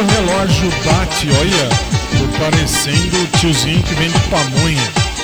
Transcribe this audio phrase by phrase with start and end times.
[0.00, 1.68] O relógio bate, olha,
[2.16, 4.82] tô parecendo o tiozinho que vende pamonha.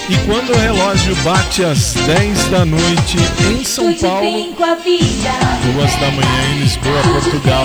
[0.09, 3.17] E quando o relógio bate às 10 da noite
[3.51, 4.55] em São Paulo,
[5.65, 7.65] duas da manhã em Lisboa, Portugal.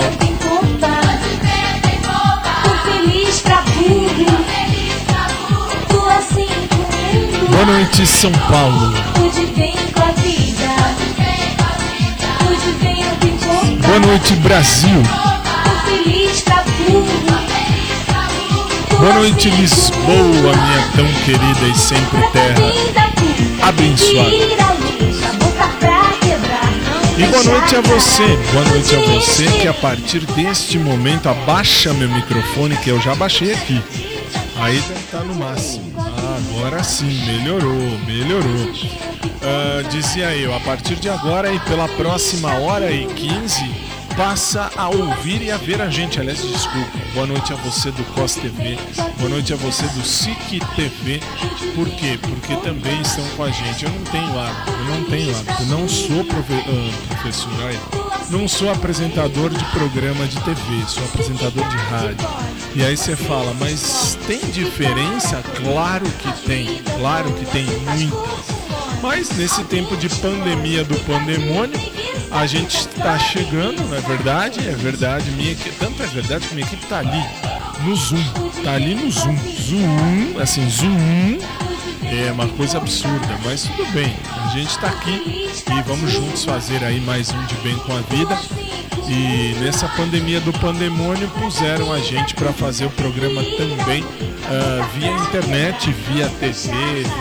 [7.50, 8.94] Boa noite, São Paulo.
[13.86, 15.02] Boa noite, Brasil.
[18.98, 24.30] Boa noite, Lisboa, minha tão querida e sempre terra abençoada.
[27.18, 31.92] E boa noite a você, boa noite a você que a partir deste momento abaixa
[31.92, 33.82] meu microfone, que eu já baixei aqui.
[34.56, 35.92] Aí deve estar no máximo.
[35.98, 38.72] Ah, agora sim, melhorou, melhorou.
[39.42, 44.88] Ah, dizia eu, a partir de agora e pela próxima hora e 15, passa a
[44.88, 46.20] ouvir e a ver a gente.
[46.20, 46.98] Aliás, desculpa.
[47.14, 48.78] Boa noite a você do COS TV.
[49.18, 51.20] Boa noite a você do SIC TV.
[51.74, 52.18] Por quê?
[52.20, 53.84] Porque também estão com a gente.
[53.84, 55.64] Eu não tenho hábito, eu não tenho hábito.
[55.66, 57.50] Não sou profe ah, professor,
[58.30, 62.28] não sou apresentador de programa de TV, sou apresentador de rádio.
[62.74, 65.42] E aí você fala, mas tem diferença?
[65.62, 68.62] Claro que tem, claro que tem muitas.
[69.02, 71.78] Mas nesse tempo de pandemia do pandemônio,
[72.32, 74.66] a gente está chegando, não é verdade?
[74.66, 77.22] É verdade, minha equipe, tanto é verdade que minha equipe está ali
[77.84, 78.24] no Zoom,
[78.64, 81.38] tá ali no Zoom, Zoom, assim, Zoom.
[82.04, 84.14] É uma coisa absurda, mas tudo bem.
[84.44, 88.00] A gente está aqui e vamos juntos fazer aí mais um de bem com a
[88.00, 88.38] vida.
[89.08, 94.04] E nessa pandemia do pandemônio puseram a gente para fazer o programa também
[94.48, 96.70] ah, via internet, via TV,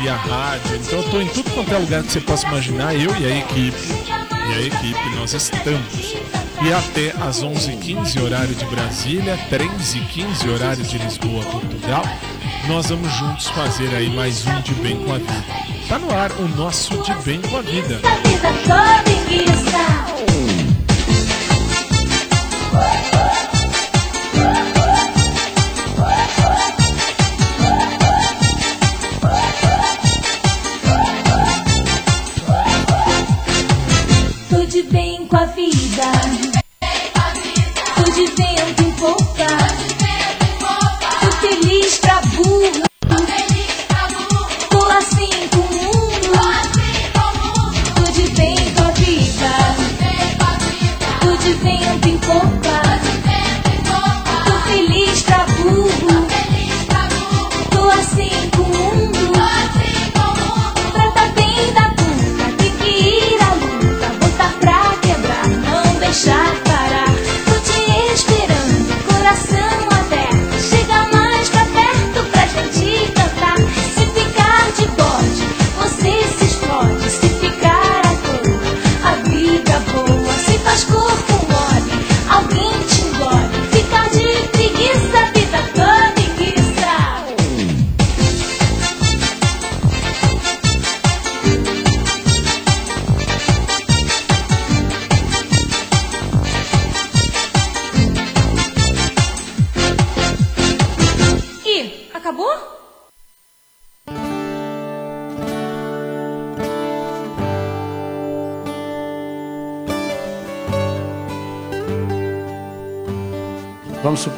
[0.01, 0.75] via rádio.
[0.75, 3.37] Então eu tô em tudo quanto é lugar que você possa imaginar, eu e a
[3.37, 4.20] equipe.
[4.49, 6.15] E a equipe, nós estamos.
[6.61, 12.03] E até às 11h15, horário de Brasília, 13h15, horário de Lisboa, Portugal,
[12.67, 15.45] nós vamos juntos fazer aí mais um de bem com a vida.
[15.89, 17.99] Tá no ar o nosso de bem com a vida.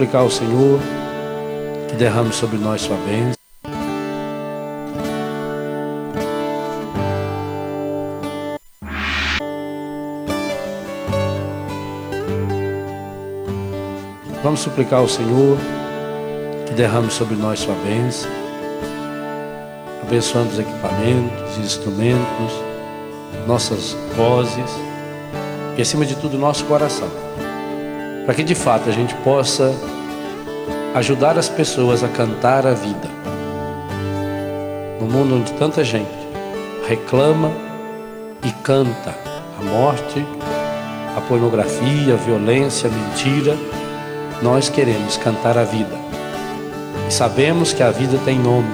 [0.04, 0.80] suplicar ao Senhor
[1.90, 3.34] que derrame sobre nós sua bênção.
[14.44, 15.58] Vamos suplicar ao Senhor
[16.68, 18.30] que derrame sobre nós sua bênção,
[20.02, 22.52] abençoando os equipamentos, instrumentos,
[23.48, 24.70] nossas vozes
[25.78, 27.08] e, acima de tudo, nosso coração,
[28.26, 29.74] para que de fato a gente possa
[30.94, 33.10] ajudar as pessoas a cantar a vida.
[35.00, 36.08] No mundo onde tanta gente
[36.88, 37.52] reclama
[38.44, 39.16] e canta
[39.60, 40.24] a morte,
[41.18, 43.58] a pornografia, a violência, a mentira,
[44.42, 45.98] nós queremos cantar a vida.
[47.08, 48.70] E sabemos que a vida tem nome.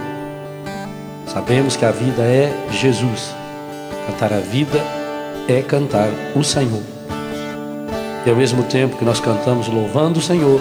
[1.25, 3.33] Sabemos que a vida é Jesus.
[4.07, 4.83] Cantar a vida
[5.48, 6.83] é cantar o Senhor.
[8.25, 10.60] E ao mesmo tempo que nós cantamos louvando o Senhor,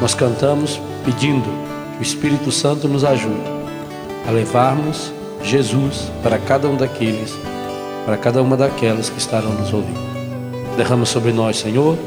[0.00, 1.48] nós cantamos pedindo
[1.92, 3.54] que o Espírito Santo nos ajude
[4.26, 5.12] a levarmos
[5.42, 7.36] Jesus para cada um daqueles,
[8.04, 10.14] para cada uma daquelas que estarão nos ouvindo.
[10.76, 11.98] Derrama sobre nós, Senhor,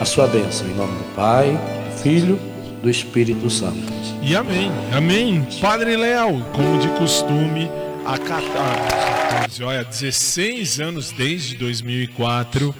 [0.00, 2.38] a sua bênção, em nome do Pai, do Filho,
[2.82, 3.80] do Espírito Santo.
[4.22, 5.46] E amém, amém.
[5.60, 7.70] Padre Léo, como de costume,
[8.04, 12.74] a 14, olha, 16 anos desde 2004, uh,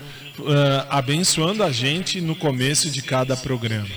[0.88, 3.88] abençoando a gente no começo de cada programa.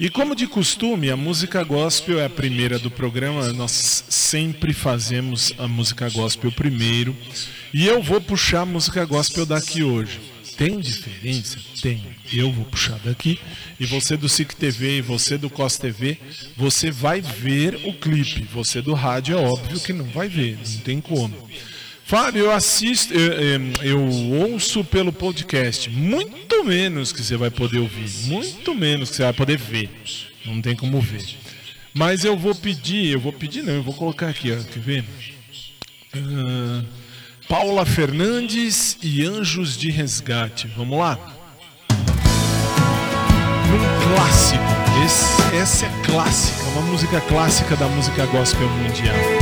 [0.00, 5.52] E como de costume, a música gospel é a primeira do programa, nós sempre fazemos
[5.58, 7.16] a música gospel primeiro.
[7.74, 10.20] E eu vou puxar a música gospel daqui hoje.
[10.56, 11.58] Tem diferença?
[11.82, 12.00] Tem.
[12.32, 13.40] Eu vou puxar daqui.
[13.80, 16.16] E você do SIC TV e você do COS TV,
[16.56, 18.42] você vai ver o clipe.
[18.52, 21.34] Você do rádio é óbvio que não vai ver, não tem como.
[22.08, 28.08] Fábio, eu assisto, eu, eu, ouço pelo podcast, muito menos que você vai poder ouvir,
[28.28, 29.90] muito menos que você vai poder ver,
[30.46, 31.22] não tem como ver.
[31.92, 35.04] Mas eu vou pedir, eu vou pedir não, eu vou colocar aqui, ó, quer ver?
[36.16, 36.82] Uh,
[37.46, 41.18] Paula Fernandes e Anjos de Resgate, vamos lá?
[43.68, 44.64] Um clássico,
[45.04, 49.37] Esse, essa é clássica, uma música clássica da música gospel mundial.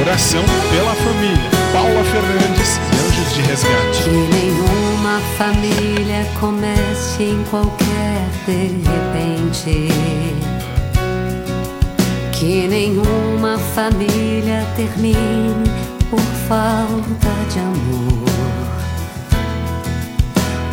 [0.00, 1.50] Oração pela família.
[1.72, 4.02] Paula Fernandes, Anjos de Resgate.
[4.02, 7.94] Que nenhuma família comece em qualquer
[8.46, 9.88] de repente.
[12.32, 15.70] Que nenhuma família termine
[16.10, 18.24] por falta de amor.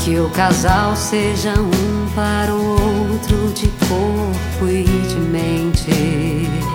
[0.03, 6.70] Que o casal seja um para o outro de corpo e de mente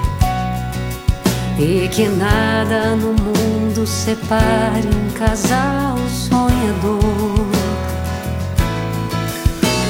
[1.59, 7.01] e que nada no mundo separe um casal sonhador.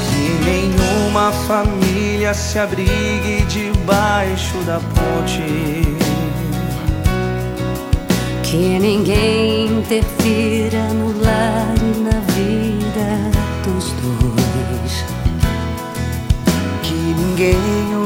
[0.08, 5.42] Que nenhuma família se abrigue debaixo da ponte.
[8.44, 13.30] Que ninguém interfira no lar e na vida
[13.64, 15.04] dos dois.
[16.82, 17.85] Que ninguém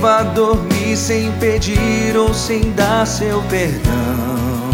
[0.00, 4.70] vá dormir sem pedir ou sem dar seu perdão.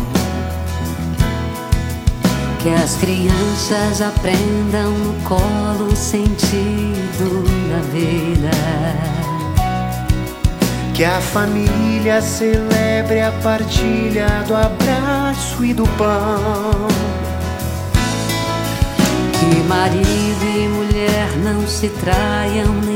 [2.60, 8.50] Que as crianças aprendam no colo o sentido da vida.
[10.94, 16.86] Que a família celebre a partilha do abraço e do pão.
[19.38, 22.95] Que marido e mulher não se traiam nem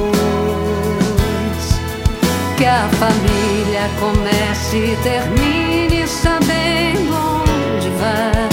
[2.61, 8.49] que a família comece e termine sabendo onde vai.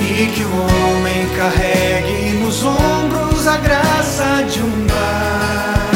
[0.00, 5.90] E que o homem carregue nos ombros a graça de um lar.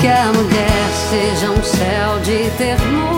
[0.00, 3.17] Que a mulher seja um céu de ternura,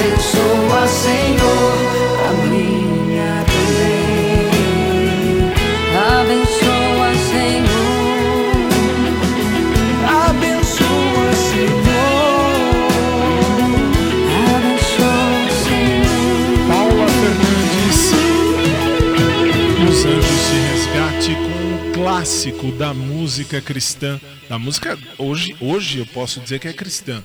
[0.00, 1.76] Abençoa, Senhor,
[2.26, 4.48] a minha também.
[5.94, 7.68] Abençoa, Senhor.
[10.08, 11.90] Abençoa, Senhor.
[14.56, 16.64] Abençoa, Senhor.
[16.66, 18.00] Paula Fernandes,
[19.86, 24.18] Os Anjos de Resgate, com um clássico da música cristã.
[24.48, 27.22] Da música, hoje, hoje eu posso dizer que é cristã.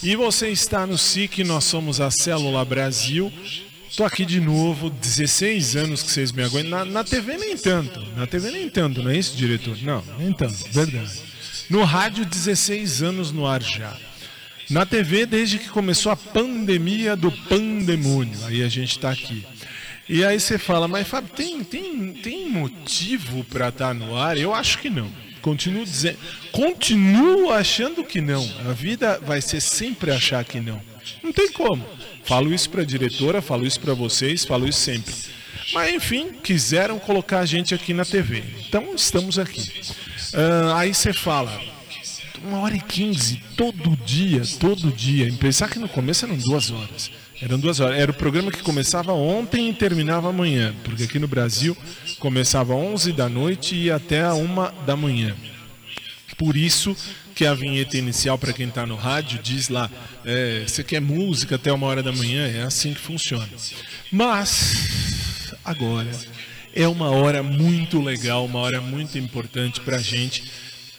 [0.00, 3.32] E você está no SIC, nós somos a Célula Brasil.
[3.96, 6.70] Tô aqui de novo, 16 anos que vocês me aguentam.
[6.70, 9.76] Na, na TV nem tanto, na TV nem tanto, não é isso, diretor?
[9.82, 11.10] Não, nem tanto, verdade.
[11.68, 13.96] No rádio, 16 anos no ar já.
[14.70, 18.38] Na TV, desde que começou a pandemia do pandemônio.
[18.44, 19.44] Aí a gente está aqui.
[20.08, 24.38] E aí você fala, mas Fábio, tem, tem, tem motivo para estar no ar?
[24.38, 25.10] Eu acho que não.
[25.42, 26.18] Continuo dizendo,
[26.52, 28.42] continuo achando que não.
[28.68, 30.80] A vida vai ser sempre achar que não.
[31.22, 31.84] Não tem como.
[32.24, 35.14] Falo isso para a diretora, falo isso para vocês, falo isso sempre.
[35.72, 38.42] Mas enfim, quiseram colocar a gente aqui na TV.
[38.68, 39.70] Então estamos aqui.
[40.34, 41.60] Ah, aí você fala,
[42.42, 45.28] uma hora e quinze, todo dia, todo dia.
[45.28, 47.10] Em pensar que no começo eram duas horas.
[47.40, 47.98] Eram duas horas.
[47.98, 50.74] Era o programa que começava ontem e terminava amanhã.
[50.82, 51.76] Porque aqui no Brasil
[52.18, 55.36] começava às 11 da noite e até a uma da manhã.
[56.36, 56.96] Por isso
[57.34, 59.88] que a vinheta inicial, para quem está no rádio, diz lá:
[60.24, 62.46] é, você quer música até uma hora da manhã?
[62.48, 63.48] É assim que funciona.
[64.10, 66.10] Mas, agora,
[66.74, 70.44] é uma hora muito legal, uma hora muito importante para a gente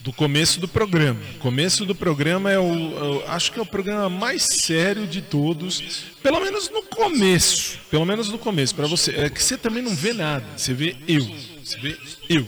[0.01, 1.19] do começo do programa.
[1.35, 5.21] O começo do programa é o, eu acho que é o programa mais sério de
[5.21, 9.11] todos, pelo menos no começo, pelo menos no começo para você.
[9.15, 11.29] É que você também não vê nada, você vê eu,
[11.63, 11.97] você vê
[12.29, 12.47] eu.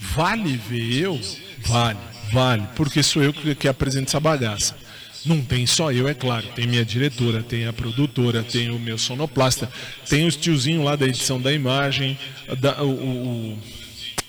[0.00, 1.20] Vale ver eu?
[1.66, 1.98] Vale,
[2.32, 4.76] vale, porque sou eu que, que apresento essa bagaça.
[5.24, 6.46] Não tem só eu, é claro.
[6.54, 9.70] Tem minha diretora, tem a produtora, tem o meu sonoplasta,
[10.08, 12.16] tem os tiozinhos lá da edição da imagem,
[12.60, 13.58] da, o, o,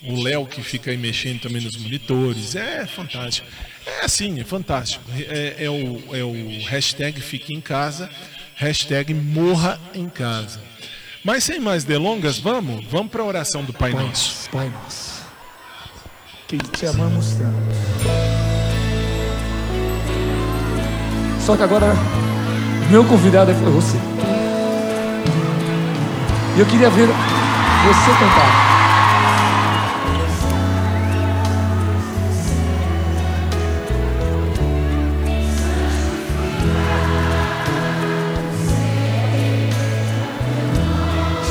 [0.04, 2.56] o Léo que fica aí mexendo também nos monitores.
[2.56, 3.48] É fantástico.
[3.86, 5.04] É assim, é fantástico.
[5.12, 8.10] É, é o, é o hashtag Fique em Casa,
[8.56, 10.62] hashtag Morra em Casa.
[11.24, 12.86] Mas sem mais delongas, vamos?
[12.86, 14.50] Vamos para a oração do Pai Nosso.
[14.50, 15.22] Pai nosso,
[16.48, 18.30] que te amamos tanto.
[21.46, 21.94] Só que agora,
[22.90, 23.98] meu convidado é você.
[26.56, 28.79] E eu queria ver você cantar.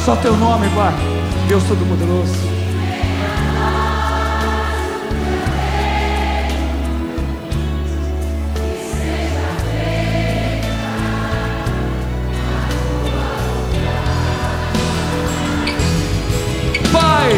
[0.09, 0.95] Só teu nome, Pai.
[1.49, 2.33] Deus Todo-Poderoso.
[16.91, 17.38] Pai!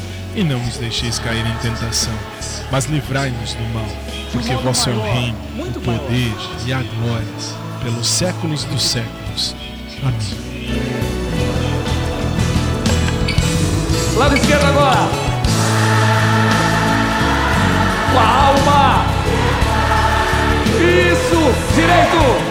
[0.33, 2.13] e não nos deixeis cair em tentação,
[2.71, 3.85] mas livrai-nos do mal,
[4.31, 6.33] porque vosso é o reino, o poder
[6.65, 7.27] e a glória,
[7.83, 9.55] pelos séculos dos séculos.
[10.01, 10.51] Amém.
[14.17, 15.09] Lado esquerdo agora.
[18.11, 19.05] Com a alma.
[20.79, 21.75] Isso.
[21.75, 22.50] Direito.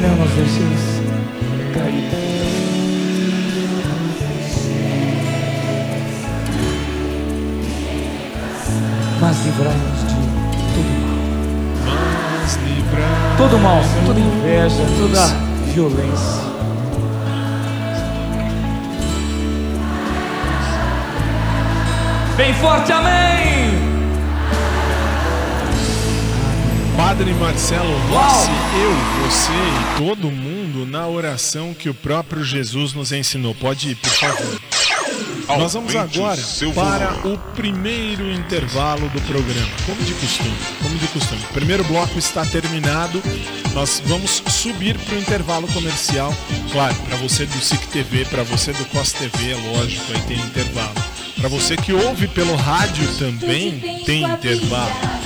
[0.00, 0.80] Não nos deixeis
[1.74, 2.10] cair.
[9.20, 10.14] Mas livrai-nos de
[10.74, 11.20] todo mal.
[13.36, 15.26] Todo mal, toda inveja, toda
[15.74, 16.50] violência.
[22.38, 23.89] Bem forte, amém!
[27.00, 33.10] Padre Marcelo Rossi, eu, você e todo mundo na oração que o próprio Jesus nos
[33.10, 33.54] ensinou.
[33.54, 34.60] Pode ir, por favor.
[35.48, 36.38] Nós vamos agora
[36.74, 40.54] para o primeiro intervalo do programa, como de costume.
[40.82, 41.40] Como de costume.
[41.50, 43.22] O primeiro bloco está terminado.
[43.72, 46.34] Nós vamos subir para o intervalo comercial.
[46.70, 50.38] Claro, para você do SIC TV, para você do COS TV, é lógico, aí tem
[50.38, 50.94] intervalo.
[51.34, 55.19] Para você que ouve pelo rádio também tem intervalo.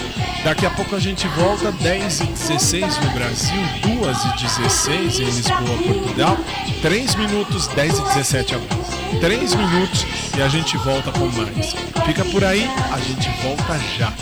[0.44, 5.24] Daqui a pouco a gente volta, 10 e 16 no Brasil, 2 e 16 em
[5.24, 6.38] Lisboa, Portugal.
[6.82, 8.84] 3 minutos, 10 e 17 agora.
[9.22, 11.74] 3 minutos e a gente volta com mais.
[12.04, 14.12] Fica por aí, a gente volta já.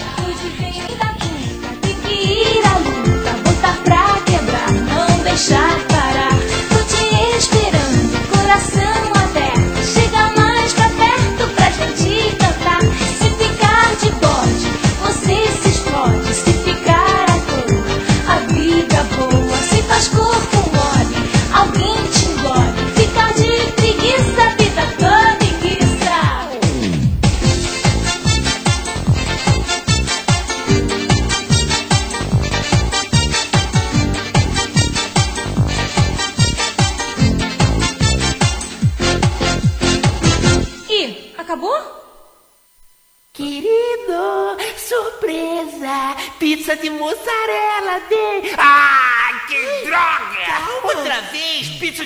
[5.25, 6.31] Deixar parar.
[6.69, 8.92] Tô te esperando, coração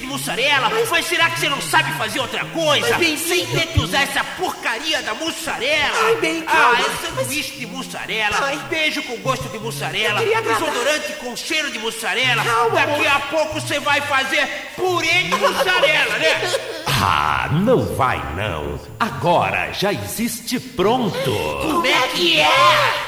[0.00, 0.70] de mussarela?
[0.90, 2.98] Mas será que você não sabe fazer outra coisa?
[2.98, 5.98] Sem ter que usar essa porcaria da mussarela?
[6.04, 6.78] Ai, bem, ah, calma.
[6.80, 8.58] é sanduíche de mussarela, Ai.
[8.68, 12.44] beijo com gosto de mussarela, desodorante com cheiro de mussarela.
[12.44, 13.16] Calma, Daqui amor.
[13.16, 16.76] a pouco você vai fazer purê de mussarela, né?
[16.98, 18.80] Ah, não vai não.
[18.98, 21.30] Agora já existe pronto.
[21.60, 22.48] Como é que é?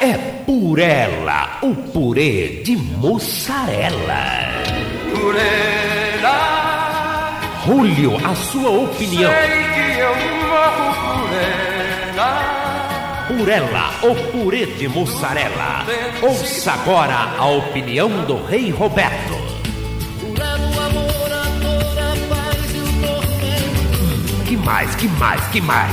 [0.03, 4.59] É Purela, o purê de mussarela.
[7.69, 9.31] Julio, a sua opinião.
[9.31, 10.15] que eu
[10.49, 10.95] morro
[11.29, 11.31] por
[12.17, 13.27] ela.
[13.29, 15.85] Purela, o purê de mussarela.
[16.23, 19.35] Ouça agora a opinião do Rei Roberto.
[24.01, 25.93] Hum, Que mais, que mais, que mais?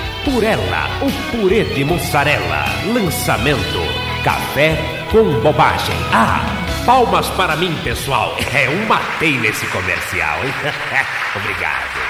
[0.23, 2.65] Purela, o purê de mussarela.
[2.93, 4.77] Lançamento Café
[5.11, 5.95] com bobagem.
[6.13, 6.45] Ah,
[6.85, 8.35] palmas para mim, pessoal.
[8.53, 10.53] É um matei nesse comercial, hein?
[11.35, 12.01] Obrigado.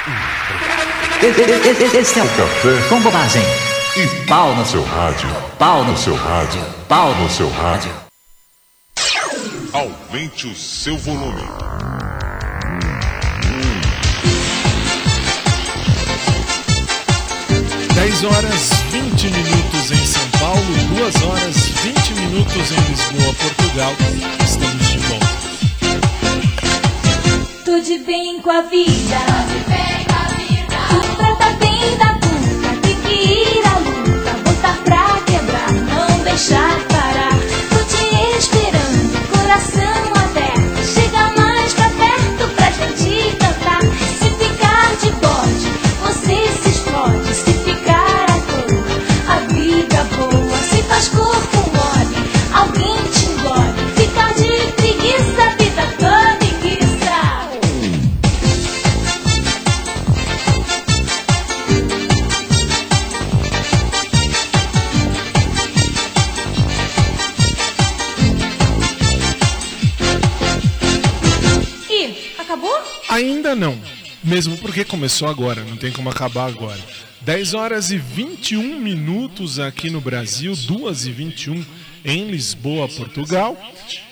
[1.23, 1.95] Obrigado.
[1.95, 3.43] Esse é o Café com Bobagem.
[3.95, 5.29] E pau no seu rádio.
[5.57, 6.61] Pau no seu rádio.
[6.89, 7.91] Pau no seu rádio.
[9.73, 11.43] Aumente o seu volume.
[18.01, 20.65] 10 horas 20 minutos em São Paulo,
[20.97, 23.93] 2 horas 20 minutos em Lisboa, Portugal.
[24.43, 25.27] Estamos de volta.
[27.63, 29.17] Tô de bem com a vida.
[29.27, 30.77] Tô de bem com a vida.
[30.89, 32.81] Tu trata bem da puta.
[32.81, 34.31] Tem que ir à luta.
[34.45, 35.71] Botar pra quebrar.
[35.71, 37.30] Não deixar parar.
[74.31, 76.79] Mesmo porque começou agora, não tem como acabar agora.
[77.19, 81.65] 10 horas e 21 minutos aqui no Brasil, 2 e 21
[82.05, 83.57] em Lisboa, Portugal.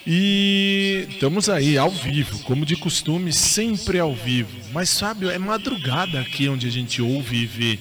[0.06, 4.50] E estamos aí ao vivo, como de costume, sempre ao vivo.
[4.74, 7.80] Mas sabe, é madrugada aqui onde a gente ouve e vê.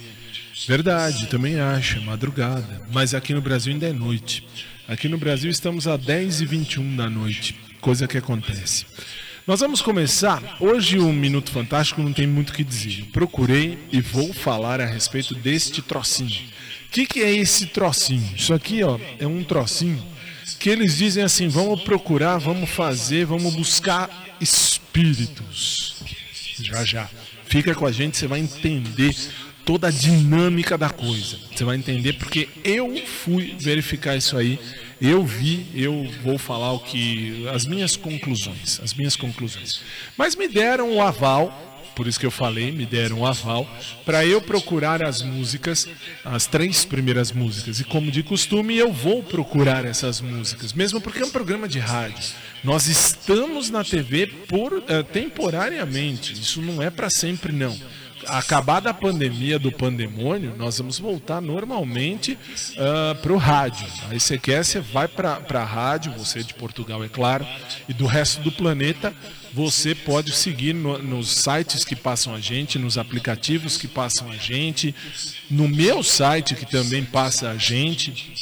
[0.68, 2.82] Verdade, também acho, é madrugada.
[2.92, 4.46] Mas aqui no Brasil ainda é noite.
[4.86, 8.86] Aqui no Brasil estamos a 10 e 21 da noite, coisa que acontece.
[9.48, 10.58] Nós vamos começar.
[10.60, 13.06] Hoje o Minuto Fantástico não tem muito o que dizer.
[13.14, 16.42] Procurei e vou falar a respeito deste trocinho.
[16.86, 18.30] O que, que é esse trocinho?
[18.36, 20.04] Isso aqui ó, é um trocinho
[20.58, 25.94] que eles dizem assim: vamos procurar, vamos fazer, vamos buscar espíritos.
[26.60, 27.08] Já já.
[27.46, 29.16] Fica com a gente, você vai entender
[29.64, 31.38] toda a dinâmica da coisa.
[31.50, 34.58] Você vai entender porque eu fui verificar isso aí,
[35.00, 39.80] eu vi, eu vou falar o que as minhas conclusões, as minhas conclusões.
[40.16, 41.52] Mas me deram o aval,
[41.94, 43.68] por isso que eu falei, me deram o aval
[44.04, 45.88] para eu procurar as músicas,
[46.24, 47.78] as três primeiras músicas.
[47.78, 51.78] E como de costume, eu vou procurar essas músicas, mesmo porque é um programa de
[51.78, 52.24] rádio.
[52.64, 56.32] Nós estamos na TV por eh, temporariamente.
[56.32, 57.78] Isso não é para sempre não
[58.28, 63.86] acabada a pandemia do pandemônio, nós vamos voltar normalmente uh, para o rádio.
[64.10, 67.46] Aí você quer, você vai para a rádio, você de Portugal, é claro,
[67.88, 69.14] e do resto do planeta,
[69.52, 74.36] você pode seguir no- nos sites que passam a gente, nos aplicativos que passam a
[74.36, 74.94] gente,
[75.50, 78.34] no meu site que também passa a gente.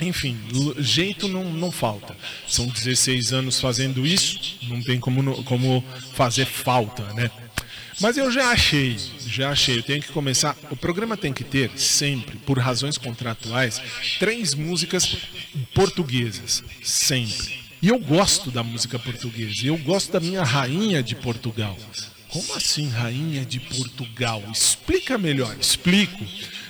[0.00, 0.36] Enfim,
[0.78, 2.16] jeito não, não falta.
[2.46, 7.30] São 16 anos fazendo isso, não tem como, como fazer falta, né?
[8.00, 9.78] Mas eu já achei, já achei.
[9.78, 10.56] Eu tenho que começar.
[10.70, 13.80] O programa tem que ter sempre, por razões contratuais,
[14.18, 15.16] três músicas
[15.74, 17.66] portuguesas, sempre.
[17.80, 19.66] E eu gosto da música portuguesa.
[19.66, 21.76] Eu gosto da minha rainha de Portugal.
[22.28, 24.42] Como assim, rainha de Portugal?
[24.52, 25.56] Explica melhor.
[25.58, 26.24] Explico.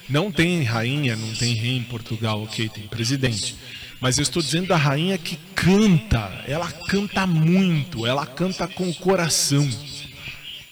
[0.09, 2.69] Não tem rainha, não tem rei em Portugal, ok?
[2.69, 3.57] Tem presidente.
[4.01, 6.45] Mas eu estou dizendo da rainha que canta.
[6.47, 8.07] Ela canta muito.
[8.07, 9.69] Ela canta com o coração.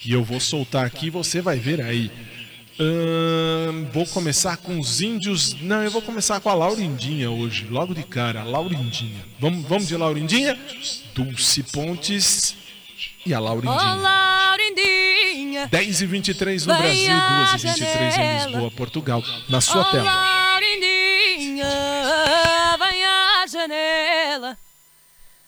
[0.05, 2.11] E eu vou soltar aqui, você vai ver aí.
[2.79, 5.55] Ahn, vou começar com os índios.
[5.61, 9.25] Não, eu vou começar com a Laurindinha hoje, logo de cara, a Laurindinha.
[9.39, 10.59] Vamos, vamos de Laurindinha?
[11.15, 12.55] Dulce Pontes
[13.25, 13.95] e a Laurindinha.
[13.95, 15.67] Laurindinha.
[15.67, 18.45] 10 e 23 no Brasil, à 2 e 23 em.
[18.45, 19.23] Lisboa, Portugal.
[19.49, 20.03] Na sua Oh, tela.
[20.13, 21.67] Laurindinha,
[22.77, 24.57] vem à janela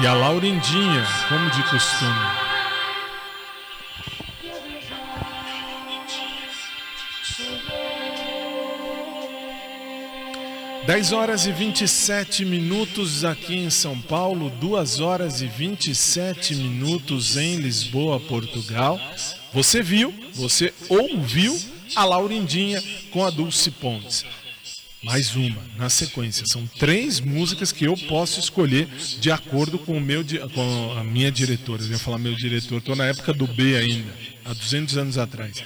[0.00, 2.50] E a Laurindinha, como de costume.
[10.86, 17.56] 10 horas e 27 minutos aqui em São Paulo, 2 horas e 27 minutos em
[17.56, 18.98] Lisboa, Portugal.
[19.52, 21.54] Você viu, você ouviu
[21.94, 24.24] a Laurindinha com a Dulce Pontes.
[25.02, 26.44] Mais uma, na sequência.
[26.46, 28.86] São três músicas que eu posso escolher
[29.18, 30.22] de acordo com, o meu,
[30.54, 31.82] com a minha diretora.
[31.82, 34.12] Eu ia falar meu diretor, estou na época do B ainda,
[34.44, 35.62] há 200 anos atrás.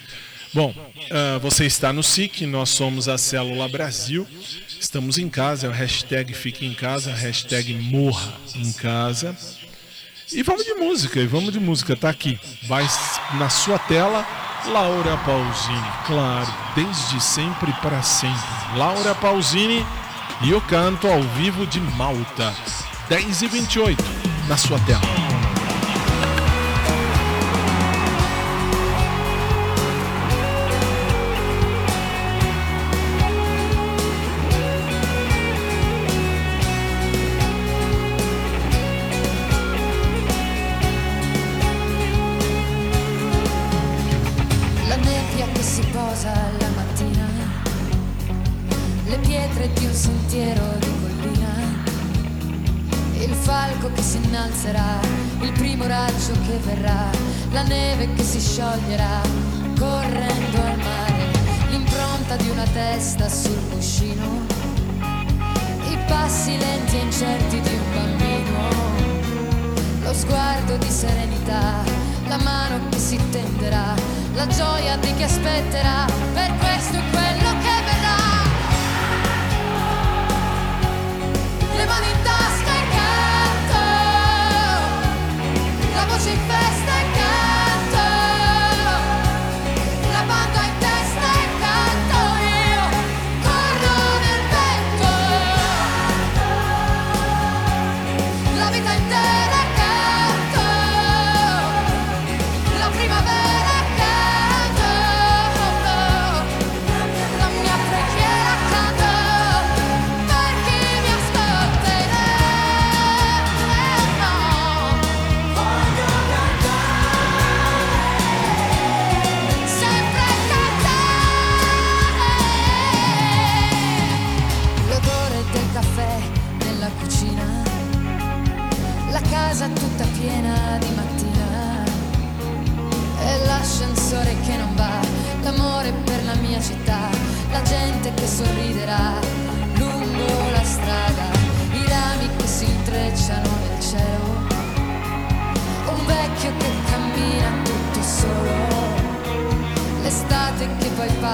[0.53, 4.25] Bom, uh, você está no SIC, nós somos a Célula Brasil,
[4.79, 9.37] estamos em casa, é o hashtag Fique em Casa, hashtag Morra em Casa.
[10.33, 12.38] E vamos de música, e vamos de música, tá aqui.
[12.68, 12.87] Vai
[13.37, 14.25] na sua tela,
[14.66, 18.38] Laura Pausini, claro, desde sempre para sempre.
[18.77, 19.85] Laura Pausini
[20.40, 22.55] e eu canto ao vivo de Malta,
[23.09, 24.05] 10 e 28
[24.48, 25.43] na sua tela.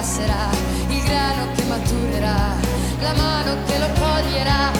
[0.01, 0.49] passerà,
[0.89, 2.57] il grano che maturerà,
[3.03, 4.80] la mano che lo coglierà.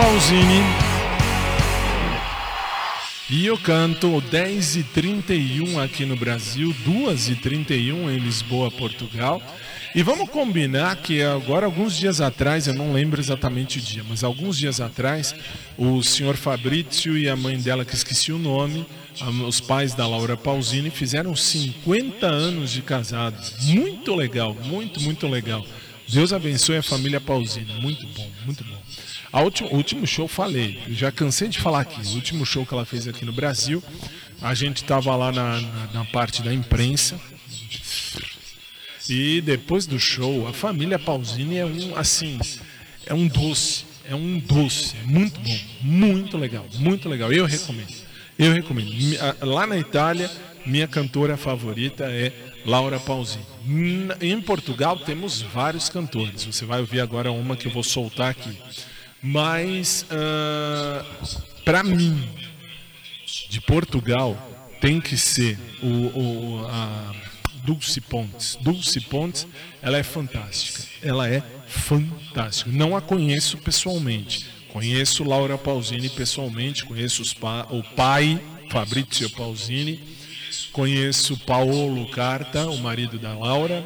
[0.00, 0.62] Pausini
[3.28, 9.42] E eu canto 10h31 aqui no Brasil, 2h31 em Lisboa, Portugal.
[9.94, 14.24] E vamos combinar que agora, alguns dias atrás, eu não lembro exatamente o dia, mas
[14.24, 15.34] alguns dias atrás,
[15.76, 18.86] o senhor Fabrício e a mãe dela, que esqueci o nome,
[19.46, 23.66] os pais da Laura Pausini, fizeram 50 anos de casados.
[23.66, 25.62] Muito legal, muito, muito legal.
[26.08, 27.74] Deus abençoe a família Pausini.
[27.82, 28.79] Muito bom, muito bom.
[29.32, 32.00] A o último show falei, já cansei de falar aqui.
[32.08, 33.82] O último show que ela fez aqui no Brasil,
[34.42, 37.20] a gente estava lá na, na, na parte da imprensa.
[39.08, 42.38] E depois do show, a família Pausini é um assim,
[43.06, 47.32] é um doce, é um doce, é muito bom, muito legal, muito legal.
[47.32, 47.92] Eu recomendo.
[48.38, 48.90] Eu recomendo.
[49.42, 50.30] Lá na Itália,
[50.66, 52.32] minha cantora favorita é
[52.64, 53.44] Laura Pausini.
[54.20, 56.44] Em Portugal temos vários cantores.
[56.44, 58.56] Você vai ouvir agora uma que eu vou soltar aqui.
[59.22, 61.04] Mas, uh, ah,
[61.64, 62.26] para mim,
[63.48, 64.36] de Portugal,
[64.80, 67.14] tem que ser o, o, a
[67.64, 68.56] Dulce Pontes.
[68.62, 69.46] Dulce Pontes,
[69.82, 70.82] ela é fantástica.
[71.02, 72.70] Ela é fantástica.
[72.70, 74.46] Não a conheço pessoalmente.
[74.72, 78.40] Conheço Laura Pausini pessoalmente, conheço pa o pai,
[78.70, 80.00] Fabrizio Pausini,
[80.72, 83.84] conheço Paolo Carta, o marido da Laura,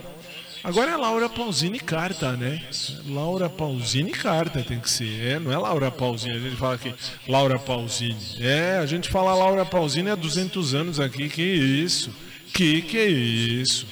[0.64, 2.62] Agora é Laura Pausini Carta, né?
[3.06, 5.32] Laura Pausini Carta tem que ser.
[5.32, 6.36] É, não é Laura Pausini.
[6.36, 6.94] A gente fala aqui
[7.28, 8.16] Laura Pausini.
[8.40, 11.28] É, a gente fala Laura Pausini há 200 anos aqui.
[11.28, 12.10] Que isso?
[12.54, 13.86] Que que é isso?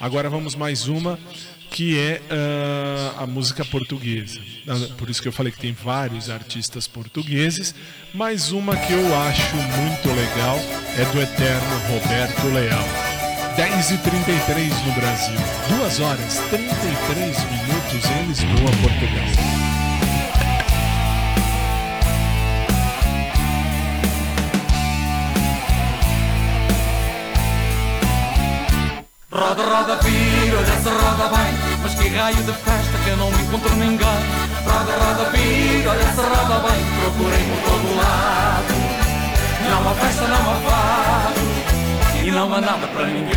[0.00, 1.16] Agora vamos mais uma
[1.70, 4.40] que é uh, a música portuguesa.
[4.98, 7.72] Por isso que eu falei que tem vários artistas portugueses,
[8.12, 10.58] mas uma que eu acho muito legal
[10.98, 13.15] é do eterno Roberto Leal.
[13.56, 15.34] 10h33 no Brasil.
[15.78, 19.24] 2 horas 33 minutos em Lisboa, Portugal.
[29.32, 31.54] Roda, roda, vira, olha se roda bem.
[31.82, 34.06] Mas que raio de festa que eu não encontro ninguém.
[34.66, 36.84] Roda, roda, vira, olha se roda bem.
[37.00, 38.74] Procurei por todo lado.
[39.70, 41.45] Não há festa, não há fado
[42.26, 43.36] e não há nada para ninguém.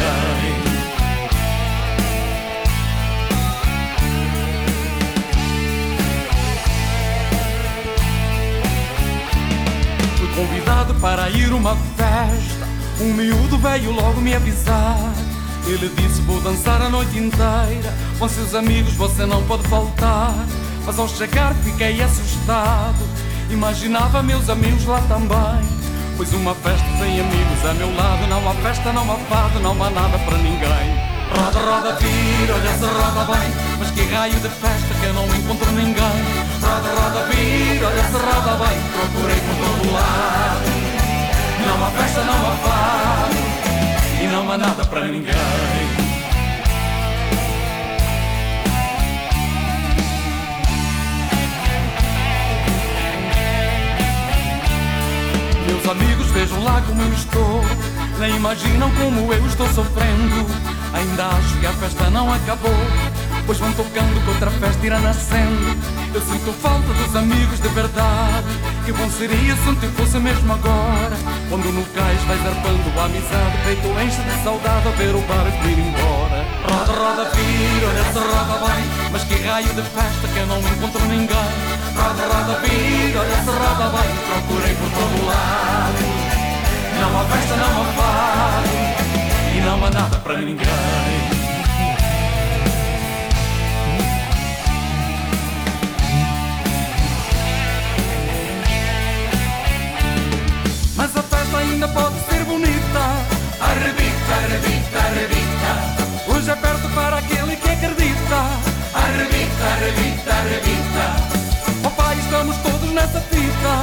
[10.17, 12.67] Fui convidado para ir uma festa.
[12.99, 15.13] Um miúdo veio logo me avisar.
[15.67, 17.93] Ele disse: Vou dançar a noite inteira.
[18.17, 20.33] Com seus amigos você não pode faltar.
[20.83, 23.07] Mas ao chegar fiquei assustado.
[23.51, 25.79] Imaginava meus amigos lá também.
[26.19, 29.71] Pois uma festa sem amigos a meu lado Não há festa, não há fado, não
[29.81, 30.99] há nada para ninguém.
[31.31, 35.23] Roda, roda, vira, olha se roda bem Mas que raio de festa que eu não
[35.33, 35.95] encontro ninguém.
[36.61, 40.69] Roda, roda, vira, olha se roda bem Procurei por todo lado.
[41.65, 43.35] Não há festa, não há fado
[44.21, 45.78] E não há nada para ninguém
[55.89, 57.61] amigos vejam lá como eu estou.
[58.19, 60.45] Nem imaginam como eu estou sofrendo.
[60.93, 62.71] Ainda acho que a festa não acabou
[63.49, 65.75] Pois vão tocando que outra festa irá nascendo.
[66.13, 68.45] Eu sinto falta dos amigos de verdade.
[68.85, 71.17] Que bom seria se não fosse mesmo agora.
[71.49, 75.65] Quando no cais vai zarpando a amizade Peito enche de saudade a ver o barco
[75.65, 76.45] ir embora.
[76.61, 78.83] Roda, roda, vira, olha se roda bem.
[79.11, 81.49] Mas que raio de festa que eu não encontro ninguém.
[81.97, 84.09] Roda, roda, vira, olha se roda bem.
[84.29, 86.05] Procurei por todo lado.
[87.01, 91.18] Não há festa, não há fado E não há nada para ninguém
[101.79, 103.03] ainda pode ser bonita.
[103.61, 105.71] Arrebita, arrebita, arrebita.
[106.27, 108.39] Hoje é perto para aquele que acredita.
[108.93, 111.05] Arrebita, arrebita, arrebita.
[111.85, 113.73] Oh pai, estamos todos nessa fita.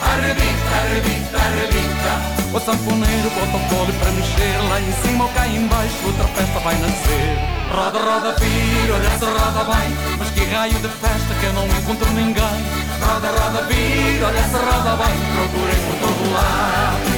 [0.00, 2.56] Arrebita, arrebita, arrebita.
[2.56, 5.96] O sanfoneiro bota o pole para mexer Lá em cima ou cá embaixo.
[6.06, 7.38] Outra festa vai nascer.
[7.70, 11.66] Roda, roda, vira, olha se roda bem Mas que raio de festa que eu não
[11.66, 12.60] encontro ninguém.
[13.00, 17.11] Roda, roda, vira, olha se roda bem Procurei por todo lado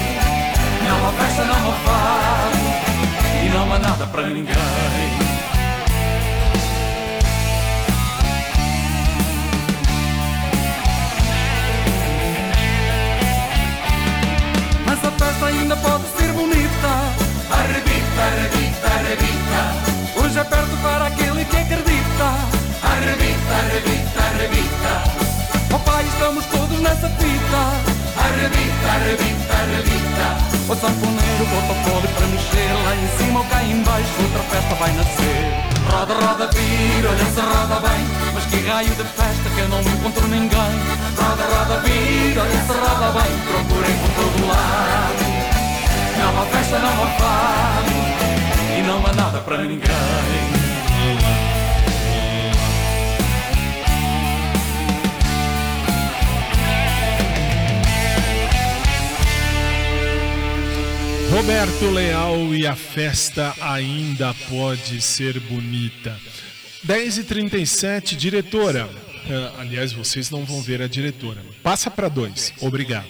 [0.86, 2.58] Não há festa, não há fado
[3.42, 4.54] E não há nada para ninguém.
[14.86, 16.92] Mas a festa ainda pode ser bonita.
[17.50, 20.22] Arrebita, arrebita, arrebita.
[20.22, 22.28] Hoje é perto para aquele que acredita.
[22.82, 25.24] Arrebita, arrebita, arrebita.
[25.72, 30.26] Oh estamos todos nessa fita Arrebita, arrebita, arrebita
[30.68, 34.92] O sanfoneiro bota o para mexer Lá em cima ou cá embaixo outra festa vai
[34.92, 35.74] nascer.
[35.90, 38.06] Roda, roda, vira, olha se roda bem.
[38.34, 40.74] Mas que raio de festa que eu não encontro ninguém.
[41.16, 43.38] Roda, roda, vira, olha se roda bem.
[43.48, 45.24] Procurem por todo lado.
[46.18, 47.92] Não há festa, não há fado.
[48.78, 50.53] E não há nada para ninguém
[61.34, 66.16] Roberto Leal e a festa ainda pode ser bonita.
[66.86, 68.86] 10h37, diretora.
[68.86, 71.42] Uh, aliás, vocês não vão ver a diretora.
[71.60, 73.08] Passa para dois, obrigado.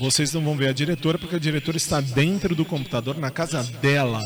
[0.00, 3.62] Vocês não vão ver a diretora porque a diretora está dentro do computador na casa
[3.80, 4.20] dela,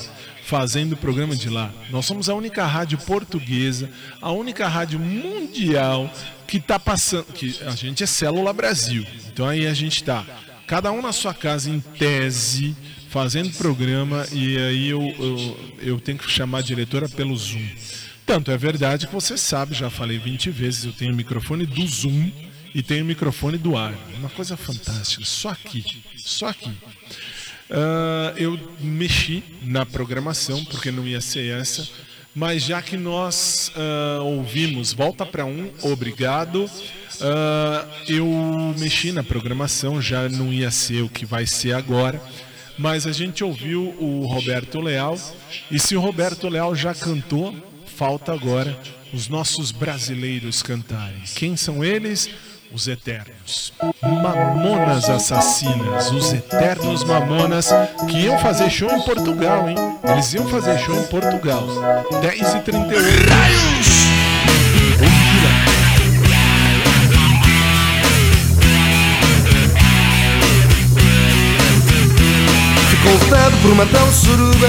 [0.47, 1.71] fazendo o programa de lá.
[1.91, 3.91] Nós somos a única rádio portuguesa,
[4.23, 6.11] a única rádio mundial
[6.47, 7.27] que está passando.
[7.27, 9.07] Que a gente é Célula Brasil.
[9.31, 10.25] Então aí a gente está,
[10.67, 12.75] cada um na sua casa em tese
[13.15, 17.65] fazendo programa e aí eu, eu, eu tenho que chamar a diretora pelo Zoom.
[18.27, 21.87] Tanto é verdade que você sabe, já falei 20 vezes, eu tenho o microfone do
[21.87, 22.33] Zoom
[22.75, 23.95] e tenho o microfone do ar.
[24.19, 25.85] Uma coisa fantástica, só aqui,
[26.17, 26.71] só aqui.
[27.71, 31.89] Uh, eu mexi na programação, porque não ia ser essa,
[32.35, 38.27] mas já que nós uh, ouvimos Volta para um, obrigado, uh, eu
[38.77, 42.21] mexi na programação, já não ia ser o que vai ser agora
[42.79, 45.19] mas a gente ouviu o Roberto Leal
[45.71, 47.55] e se o Roberto Leal já cantou,
[47.87, 48.79] falta agora
[49.13, 51.23] os nossos brasileiros cantarem.
[51.35, 52.29] Quem são eles?
[52.73, 53.73] Os Eternos.
[54.03, 57.69] Mamonas Assassinas, os Eternos Mamonas,
[58.11, 59.77] que iam fazer show em Portugal, hein?
[60.03, 61.65] Eles iam fazer show em Portugal.
[62.21, 63.94] 10 e 38 Raios!
[73.65, 74.69] Por uma tal suruba.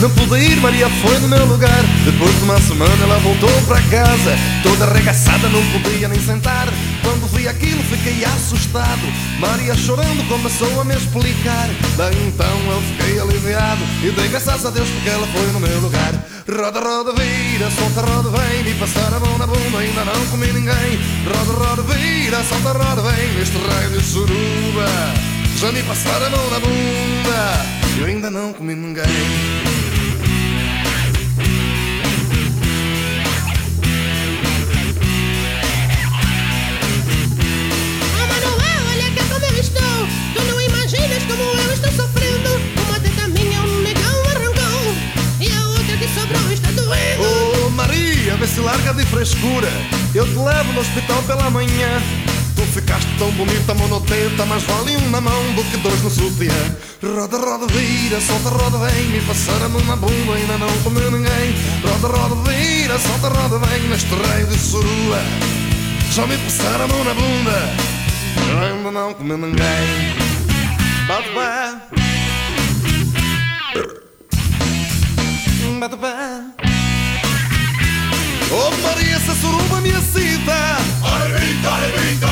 [0.00, 1.82] Não pude ir, Maria foi no meu lugar.
[2.06, 4.32] Depois de uma semana ela voltou para casa.
[4.62, 6.68] Toda arregaçada, não podia nem sentar.
[7.02, 9.02] Quando vi aquilo fiquei assustado.
[9.38, 11.68] Maria chorando começou a me explicar.
[11.98, 13.84] Daí então eu fiquei aliviado.
[14.02, 16.14] E dei graças a Deus porque ela foi no meu lugar.
[16.48, 18.64] Roda, roda, vira, solta, roda, vem.
[18.64, 20.98] Me passar a mão na bunda, ainda não comi ninguém.
[21.26, 23.34] Roda, roda, vira, solta, roda, vem.
[23.34, 27.98] Neste raio de suruba já me passaram a mão na bunda.
[27.98, 29.04] Eu ainda não comi ninguém
[38.14, 39.82] Oh Manuel, olha cá como eu estou.
[40.34, 42.48] Tu não imaginas como eu estou sofrendo.
[42.88, 44.94] Uma teta minha um negão arrancou
[45.40, 47.66] E a outra que sobrou está doendo.
[47.66, 49.68] Oh Maria, vê se larga de frescura.
[50.14, 52.00] Eu te levo no hospital pela manhã
[52.60, 56.52] Tu ficaste tão bonita, monoteta Mas vale um na mão do que dois no sutiã.
[57.02, 61.54] Roda, roda, vira, solta, roda, vem Me passaram na bunda, ainda não comeu ninguém.
[61.82, 65.22] Roda, roda, vira, solta, roda, vem Neste rei de surua.
[66.12, 67.72] Já me passaram na bunda
[68.62, 70.14] Ainda não comeu ninguém.
[71.08, 71.80] Bate pé.
[75.80, 76.60] Bate pé.
[78.52, 80.52] Oh Maria, essa suruba me excita.
[81.02, 82.29] Arrebita, arrebita, arrebita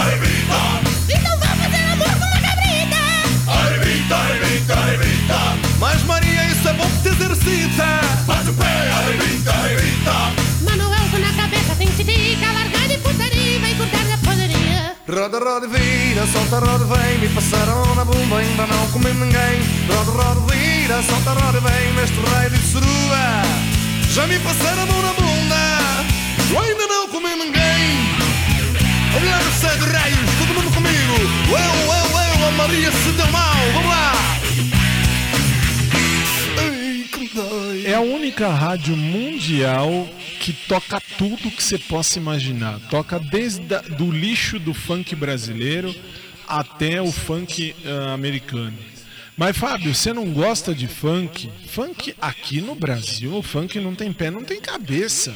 [5.28, 10.12] arrebita Mas Maria, isso é bom que te exercita Bate o pé, arrebita, arrebita.
[10.62, 14.96] Manuel, na cabeça tem titica Largar de putaria vai cortar na padaria.
[15.08, 17.18] Roda, roda, vira, solta, roda, vem.
[17.18, 19.62] Me passaram na bunda, ainda não comi ninguém.
[19.88, 21.92] Roda, roda, vira, solta, roda, vem.
[21.94, 23.42] Neste raio de surua
[24.10, 26.04] Já me passaram a mão na bunda
[26.50, 28.18] Eu ainda não comi ninguém.
[29.18, 31.14] No céu de raios, todo mundo comigo.
[31.48, 33.56] Eu, eu, eu, a Maria se deu mal.
[33.72, 34.37] Vamos lá
[37.84, 40.08] É a única rádio mundial
[40.40, 42.80] que toca tudo que você possa imaginar.
[42.90, 45.94] Toca desde a, do lixo do funk brasileiro
[46.46, 48.76] até o funk ah, americano.
[49.36, 51.48] Mas Fábio, você não gosta de funk?
[51.68, 55.32] Funk aqui no Brasil, o funk não tem pé, não tem cabeça.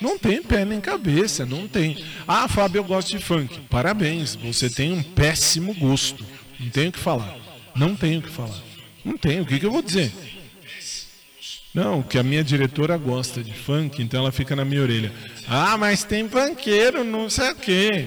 [0.00, 2.02] Não tem pé nem cabeça, não tem.
[2.26, 3.60] Ah, Fábio, eu gosto de funk.
[3.70, 6.24] Parabéns, você tem um péssimo gosto.
[6.58, 7.36] Não tenho o que falar.
[7.76, 8.62] Não tenho o que falar.
[9.04, 9.42] Não tenho.
[9.42, 10.12] O que, que eu vou dizer?
[11.74, 15.12] Não, que a minha diretora gosta de funk, então ela fica na minha orelha.
[15.48, 18.06] Ah, mas tem funkeiro, não sei o quê.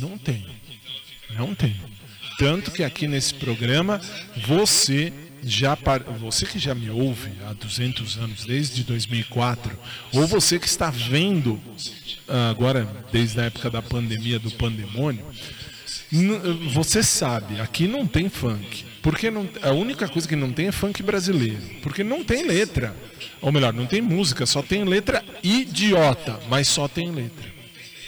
[0.00, 0.44] Não tem.
[1.30, 1.76] Não tem.
[2.38, 4.00] Tanto que aqui nesse programa,
[4.46, 5.12] você
[5.44, 5.78] já
[6.18, 9.78] você que já me ouve há 200 anos, desde 2004,
[10.12, 11.60] ou você que está vendo
[12.26, 15.24] ah, agora desde a época da pandemia do pandemônio,
[16.72, 18.84] Você sabe, aqui não tem funk.
[19.10, 21.56] Porque não, a única coisa que não tem é funk brasileiro.
[21.82, 22.94] Porque não tem letra.
[23.40, 27.46] Ou melhor, não tem música, só tem letra idiota, mas só tem letra.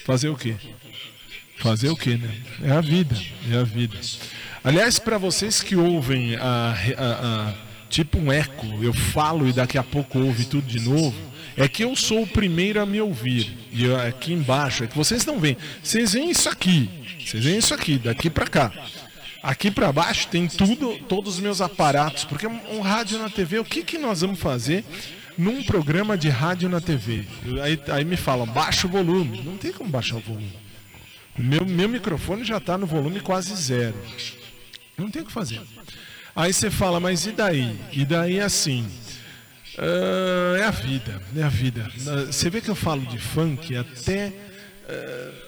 [0.04, 0.56] Fazer o quê?
[1.56, 2.30] Fazer o quê, né?
[2.62, 3.16] É a vida,
[3.50, 3.96] é a vida.
[4.62, 7.54] Aliás, para vocês que ouvem a, a- a-
[7.88, 11.16] tipo um eco, eu falo e daqui a pouco ouve tudo de novo,
[11.56, 13.56] é que eu sou o primeiro a me ouvir.
[13.72, 15.56] E aqui embaixo, é que vocês não veem.
[15.82, 16.90] Vocês veem isso aqui,
[17.24, 18.70] vocês veem isso aqui, daqui para cá.
[19.42, 23.64] Aqui para baixo tem tudo, todos os meus aparatos, porque um, rádio na TV, o
[23.64, 24.84] que, que nós vamos fazer
[25.38, 27.24] num programa de rádio na TV?
[27.62, 29.42] Aí, aí me falam, baixa o volume.
[29.42, 30.52] Não tem como baixar o volume.
[31.38, 33.94] Meu, meu microfone já está no volume quase zero.
[34.98, 35.60] Não tem o que fazer.
[36.36, 37.78] Aí você fala, mas e daí?
[37.92, 38.86] E daí assim.
[39.78, 41.90] ah, é a vida, é a vida.
[42.26, 44.32] Você vê que eu falo de funk até.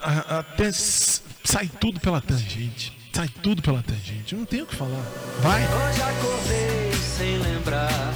[0.00, 3.01] a- até sai tudo pela tangente.
[3.12, 4.34] Sai tudo pela tangente.
[4.34, 5.04] Não tem o que falar.
[5.40, 5.62] Vai.
[5.62, 8.14] Hoje acordei sem lembrar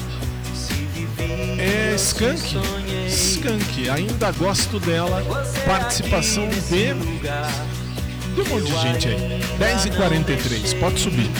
[1.58, 2.56] É Skank.
[3.08, 5.22] Skank, ainda gosto dela.
[5.66, 6.58] Participação de.
[6.58, 9.40] De um monte de gente aí.
[9.58, 11.30] 10h43, pode subir.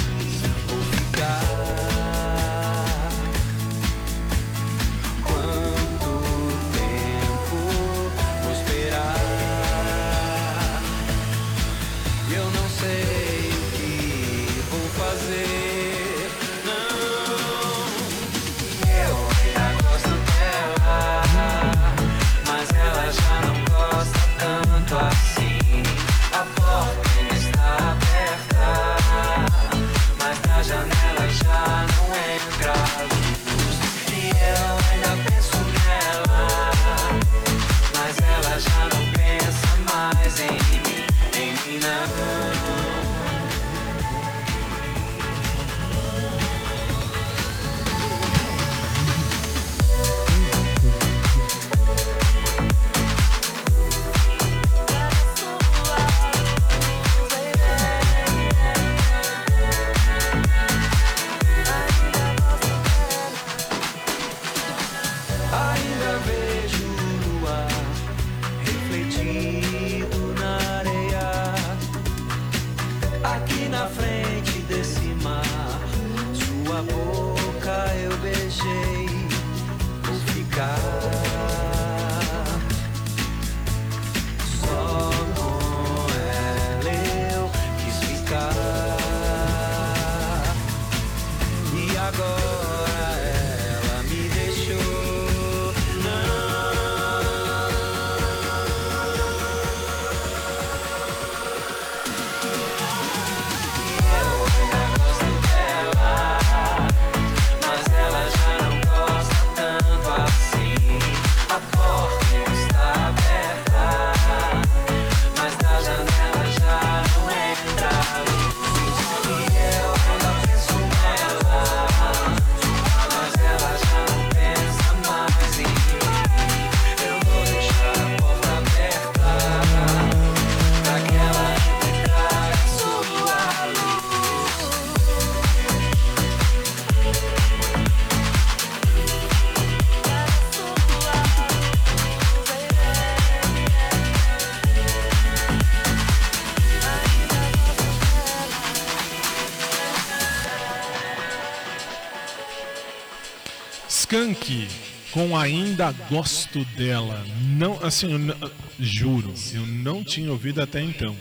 [154.07, 154.69] Skank
[155.11, 157.25] com ainda gosto dela.
[157.57, 161.17] Não, assim, eu juro, eu não tinha ouvido até então.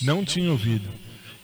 [0.00, 0.88] Não tinha ouvido.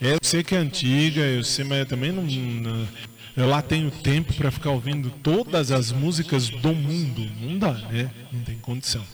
[0.00, 2.88] Eu sei que é antiga, eu sei, mas eu também não, não-
[3.36, 7.30] eu lá tenho tempo para ficar ouvindo todas as músicas do mundo.
[7.42, 8.10] Não dá, né?
[8.32, 9.04] Não tem condição.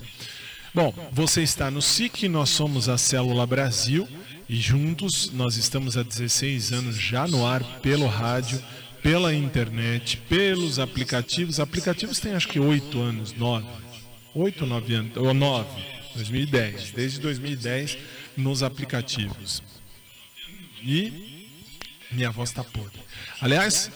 [0.72, 4.06] Bom, você está no SIC, nós somos a Célula Brasil
[4.48, 8.62] e juntos nós estamos há 16 anos já no ar pelo rádio,
[9.06, 11.60] pela internet, pelos aplicativos.
[11.60, 13.64] Aplicativos tem acho que 8 anos, 9.
[14.34, 15.68] 8 ou 9 anos, ou 9,
[16.16, 16.90] 2010.
[16.90, 17.98] Desde 2010
[18.36, 19.62] nos aplicativos.
[20.82, 21.54] E
[22.10, 22.98] minha voz está podre.
[23.40, 23.92] Aliás,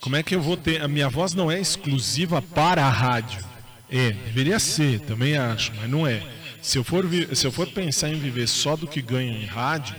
[0.00, 0.82] como é que eu vou ter.
[0.82, 3.42] A minha voz não é exclusiva para a rádio.
[3.88, 6.22] É, deveria ser, também acho, mas não é.
[6.60, 9.96] Se eu for, se eu for pensar em viver só do que ganho em rádio,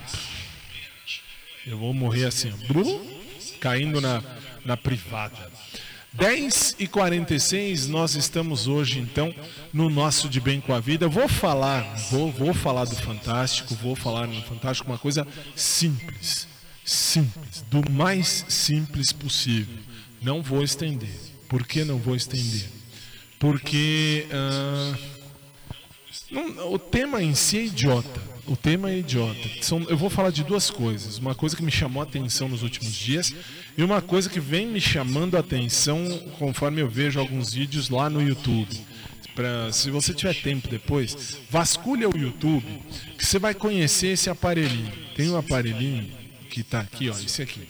[1.66, 3.24] eu vou morrer assim, ó,
[3.60, 4.22] caindo na,
[4.64, 5.50] na privada.
[6.12, 9.34] 10 e 46 nós estamos hoje então
[9.72, 11.08] no nosso De Bem com a Vida.
[11.08, 16.46] Vou falar, vou, vou falar do Fantástico, vou falar no Fantástico uma coisa simples,
[16.84, 19.76] simples, do mais simples possível.
[20.22, 21.16] Não vou estender.
[21.48, 22.68] Por que não vou estender?
[23.40, 24.96] Porque ah,
[26.30, 28.34] não, o tema em si é idiota.
[28.46, 29.48] O tema é idiota.
[29.62, 31.18] São, eu vou falar de duas coisas.
[31.18, 33.34] Uma coisa que me chamou a atenção nos últimos dias
[33.76, 38.08] e uma coisa que vem me chamando a atenção conforme eu vejo alguns vídeos lá
[38.08, 38.68] no YouTube.
[39.34, 42.64] Pra, se você tiver tempo depois, vasculha o YouTube
[43.18, 44.92] que você vai conhecer esse aparelhinho.
[45.16, 46.08] Tem um aparelhinho
[46.50, 47.68] que está aqui, ó, esse aqui.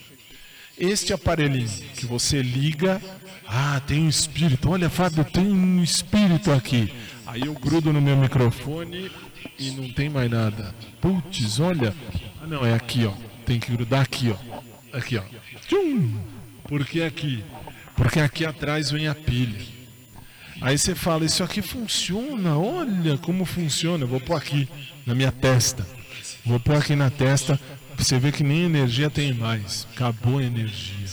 [0.77, 3.01] Este aparelhinho que você liga,
[3.47, 4.69] ah, tem um espírito.
[4.69, 6.93] Olha, Fábio, tem um espírito aqui.
[7.25, 9.11] Aí eu grudo no meu microfone
[9.57, 10.75] e não tem mais nada.
[11.01, 11.95] Putz, olha.
[12.41, 13.13] Ah, não, é aqui, ó.
[13.45, 14.97] Tem que grudar aqui, ó.
[14.97, 15.23] Aqui, ó.
[15.67, 16.17] Tchum!
[16.67, 17.43] Por que aqui?
[17.95, 19.61] Porque aqui atrás vem a pilha.
[20.61, 24.03] Aí você fala, isso aqui funciona, olha como funciona.
[24.03, 24.67] Eu vou pôr aqui
[25.05, 25.85] na minha testa.
[26.45, 27.59] Vou pôr aqui na testa,
[27.97, 29.87] você vê que nem energia tem mais.
[29.93, 31.07] Acabou a energia.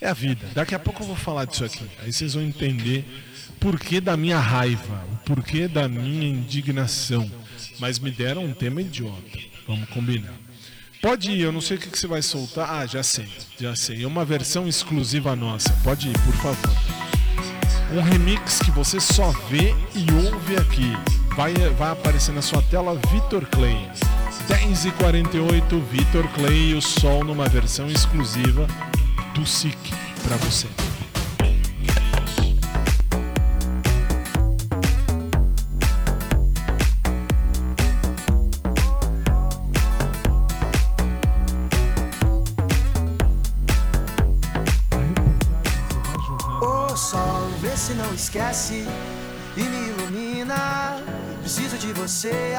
[0.00, 0.46] É a vida.
[0.54, 1.84] Daqui a pouco eu vou falar disso aqui.
[2.02, 3.04] Aí vocês vão entender
[3.60, 7.30] porquê da minha raiva, o porquê da minha indignação.
[7.78, 9.38] Mas me deram um tema idiota.
[9.66, 10.43] Vamos combinar.
[11.04, 12.66] Pode ir, eu não sei o que, você vai soltar.
[12.66, 13.28] Ah, já sei,
[13.60, 14.04] já sei.
[14.04, 15.70] É uma versão exclusiva nossa.
[15.84, 16.76] Pode ir, por favor.
[17.92, 20.90] Um remix que você só vê e ouve aqui.
[21.36, 23.76] Vai, vai aparecer na sua tela Vitor Clay.
[24.48, 28.66] 10h48, Vitor Clay e o Sol numa versão exclusiva
[29.34, 29.76] do SIC
[30.26, 30.68] para você.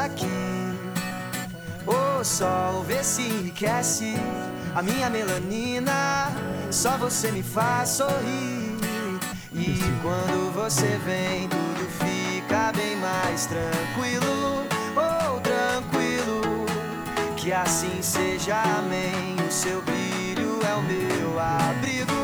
[0.06, 0.28] Aqui.
[1.86, 4.16] Ô sol, vê se enriquece
[4.76, 6.32] a minha melanina.
[6.72, 8.78] Só você me faz sorrir.
[9.54, 14.66] E quando você vem, tudo fica bem mais tranquilo.
[14.96, 16.66] Oh, tranquilo.
[17.36, 19.36] Que assim seja, amém.
[19.48, 22.15] O seu brilho é o meu abrigo,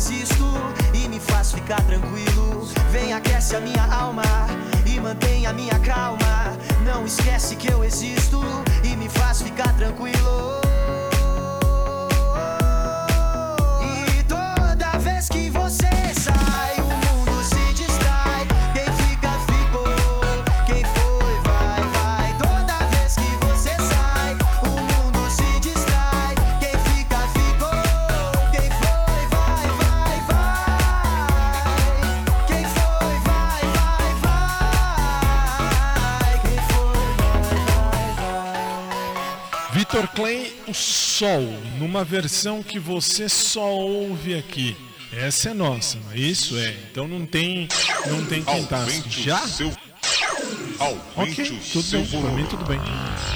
[0.00, 0.46] existo
[0.94, 2.66] e me faz ficar tranquilo.
[2.90, 4.22] Vem, aquece a minha alma
[4.86, 6.56] e mantém a minha calma.
[6.86, 8.40] Não esquece que eu existo
[8.82, 10.69] e me faz ficar tranquilo.
[40.66, 41.42] O Sol,
[41.78, 44.76] numa versão que você só ouve aqui.
[45.12, 46.74] Essa é nossa, isso é.
[46.90, 47.68] Então não tem,
[48.06, 48.86] não tem quem tá.
[49.08, 49.42] Já?
[51.16, 52.80] Ok, tudo bem, pra mim tudo bem.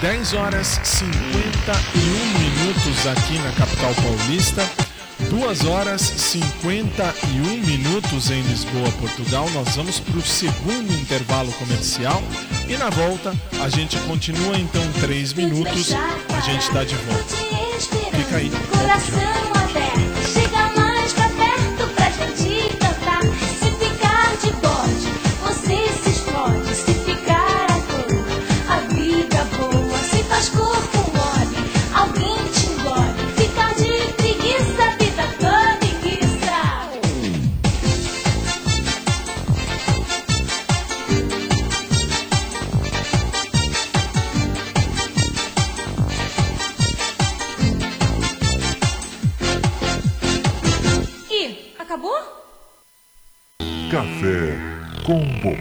[0.01, 2.01] 10 horas 51
[2.39, 4.84] minutos aqui na capital paulista.
[5.31, 9.49] 2 horas 51 minutos em Lisboa, Portugal.
[9.51, 12.23] Nós vamos para o segundo intervalo comercial
[12.69, 15.93] e na volta a gente continua então 3 minutos.
[15.93, 17.35] A gente está de volta.
[18.17, 18.51] Fica aí.
[18.71, 20.04] Coração aberto,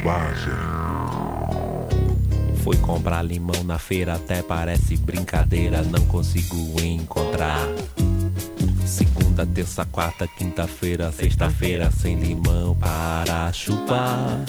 [0.04, 0.54] bobagem.
[2.64, 7.68] Fui comprar limão na feira, até parece brincadeira, não consigo encontrar.
[8.86, 14.44] Segunda, terça, quarta, quinta-feira, sexta-feira, sem limão para chupar.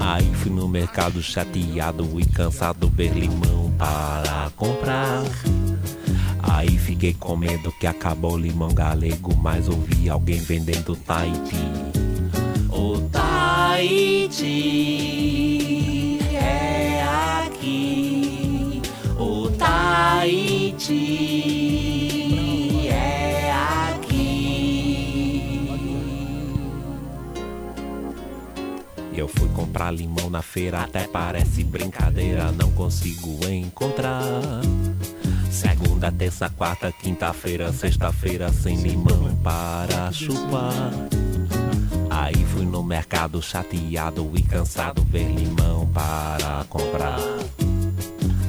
[0.00, 5.22] Aí fui no mercado chateado e cansado ver limão para comprar.
[6.42, 11.56] Aí fiquei com medo que acabou o limão galego, mas ouvi alguém vendendo Tahiti.
[13.86, 14.18] Tahiti
[16.34, 17.02] é
[17.46, 18.82] aqui.
[19.16, 20.88] O Tahiti
[22.88, 23.52] é
[23.92, 24.90] aqui.
[29.14, 34.24] Eu fui comprar limão na feira, até parece brincadeira, não consigo encontrar.
[35.48, 40.90] Segunda, terça, quarta, quinta-feira, sexta-feira, sem limão para chupar.
[42.18, 47.18] Aí fui no mercado chateado e cansado ver limão para comprar.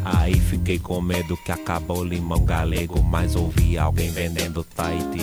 [0.05, 5.21] Aí fiquei com medo que acabou o limão galego, mas ouvi alguém vendendo Tahiti.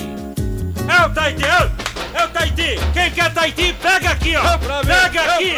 [0.86, 2.78] É o Tahiti, é o- é o Tahiti.
[2.92, 4.42] Quem quer Tahiti, pega aqui, ó.
[4.84, 5.54] Pega aqui.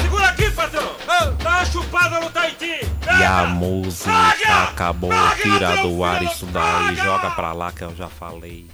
[0.00, 0.88] Segura aqui, patrão.
[1.42, 2.86] Dá uma chupada no Tahiti.
[3.18, 4.12] E a música
[4.64, 5.10] acabou,
[5.42, 8.68] tira do ar isso daí, joga pra lá que eu já falei.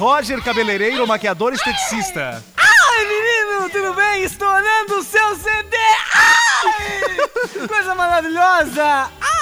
[0.00, 2.44] Roger, cabeleireiro, maquiador esteticista.
[2.54, 4.24] Ai, menino, tudo bem?
[4.24, 5.74] Estou olhando o seu CD!
[6.14, 7.66] Ai!
[7.66, 9.10] Coisa maravilhosa!
[9.18, 9.35] Ai!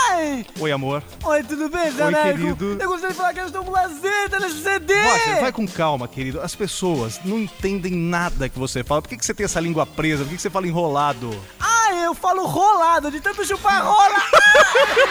[0.60, 1.02] Oi, amor.
[1.24, 2.78] Oi, tudo bem, Zé Oi, querido.
[2.80, 4.94] Eu gostaria de falar que eu estou com lazeta nesse CD!
[4.94, 6.40] Roger, vai com calma, querido.
[6.40, 9.02] As pessoas não entendem nada que você fala.
[9.02, 10.22] Por que, que você tem essa língua presa?
[10.22, 11.30] Por que, que você fala enrolado?
[11.58, 14.22] Ai, eu falo rolado, de tanto chupar rola!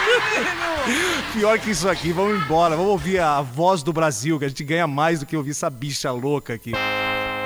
[1.34, 2.76] Pior que isso aqui, vamos embora.
[2.76, 5.70] Vamos ouvir a voz do Brasil, que a gente ganha mais do que ouvir essa
[5.70, 6.72] bicha louca aqui.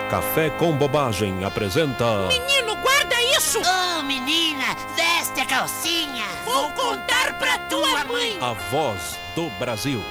[0.09, 2.05] Café com Bobagem apresenta.
[2.27, 2.96] Menino, guarda
[4.67, 6.25] menina, veste a calcinha.
[6.43, 8.37] Vou contar pra tua mãe.
[8.41, 10.03] A voz do Brasil.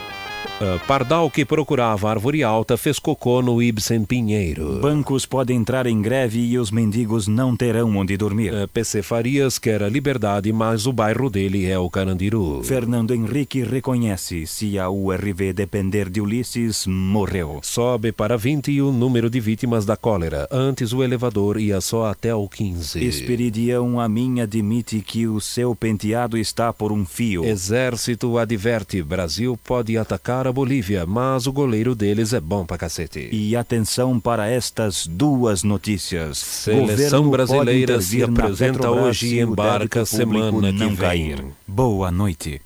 [0.59, 4.79] Ah, Pardal que procurava árvore alta fez cocô no Ibsen Pinheiro.
[4.81, 8.55] Bancos podem entrar em greve e os mendigos não terão onde dormir.
[8.55, 12.63] Ah, PC Farias quer a liberdade, mas o bairro dele é o Carandiru.
[12.65, 17.61] Fernando Henrique reconhece: se a URV depender de Ulisses, morreu.
[17.63, 20.49] Sobe para 20 o número de vítimas da cólera.
[20.51, 23.05] Antes o elevador ia só até o 15.
[23.05, 27.45] Esperidião a mim admite que o seu penteado está por um fio.
[27.45, 33.29] Exército adverte: Brasil pode atacar a Bolívia, mas o goleiro deles é bom pra cacete.
[33.33, 36.39] E atenção para estas duas notícias.
[36.39, 40.97] Seleção Governo brasileira se apresenta hoje e embarca semana que não vem.
[40.97, 41.45] cair.
[41.67, 42.61] Boa noite.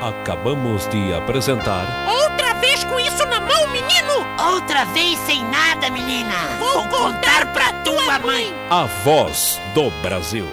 [0.00, 2.08] Acabamos de apresentar.
[2.08, 4.54] Outra vez com isso na mão, menino!
[4.54, 6.34] Outra vez sem nada, menina!
[6.58, 8.46] Vou contar pra tua mãe!
[8.70, 10.46] A voz do Brasil.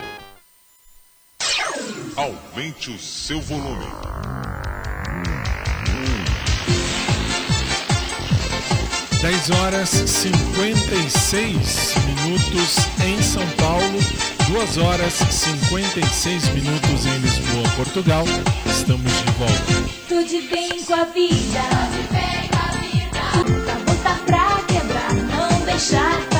[2.17, 3.85] Aumente o seu volume.
[9.22, 13.99] 10 horas 56 minutos em São Paulo,
[14.47, 18.24] 2 horas 56 minutos em Lisboa, Portugal.
[18.65, 19.74] Estamos de volta.
[20.07, 21.61] Tudo bem com a vida.
[21.91, 23.20] Tudo bem com a vida.
[23.86, 26.36] Botar pra quebrar, não deixar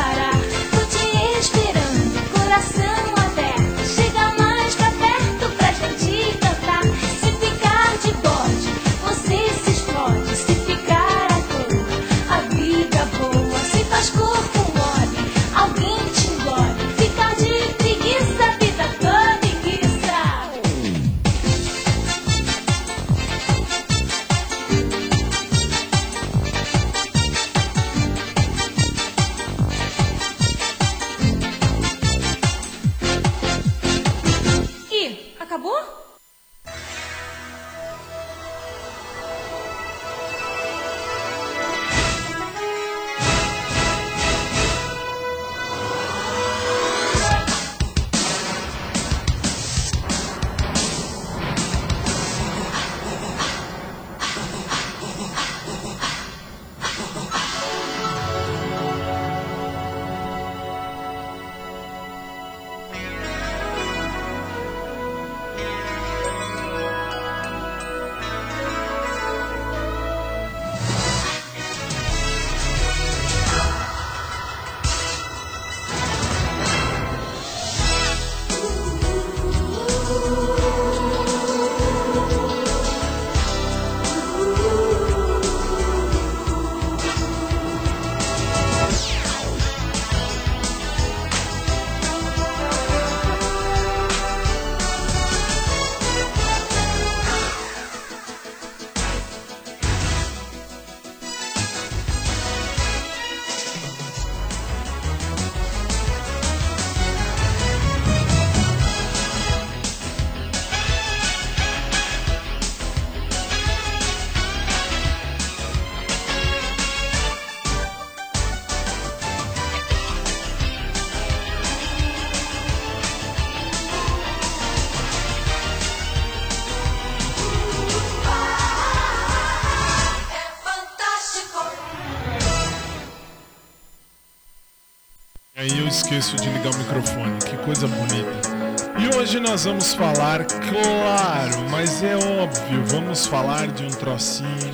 [136.18, 137.38] de ligar o microfone.
[137.40, 138.58] Que coisa bonita.
[139.00, 144.74] E hoje nós vamos falar, claro, mas é óbvio, vamos falar de um trocinho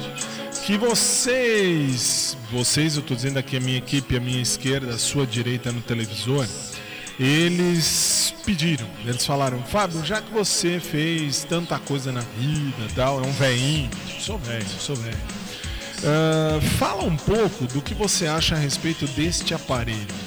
[0.65, 5.27] que vocês, vocês, eu tô dizendo aqui a minha equipe, a minha esquerda, a sua
[5.27, 6.47] direita no televisor,
[7.19, 13.27] eles pediram, eles falaram, Fábio, já que você fez tanta coisa na vida tal, é
[13.27, 13.89] um veinho,
[14.21, 15.17] sou velho, sou velho.
[16.05, 20.22] Ah, fala um pouco do que você acha a respeito deste aparelho.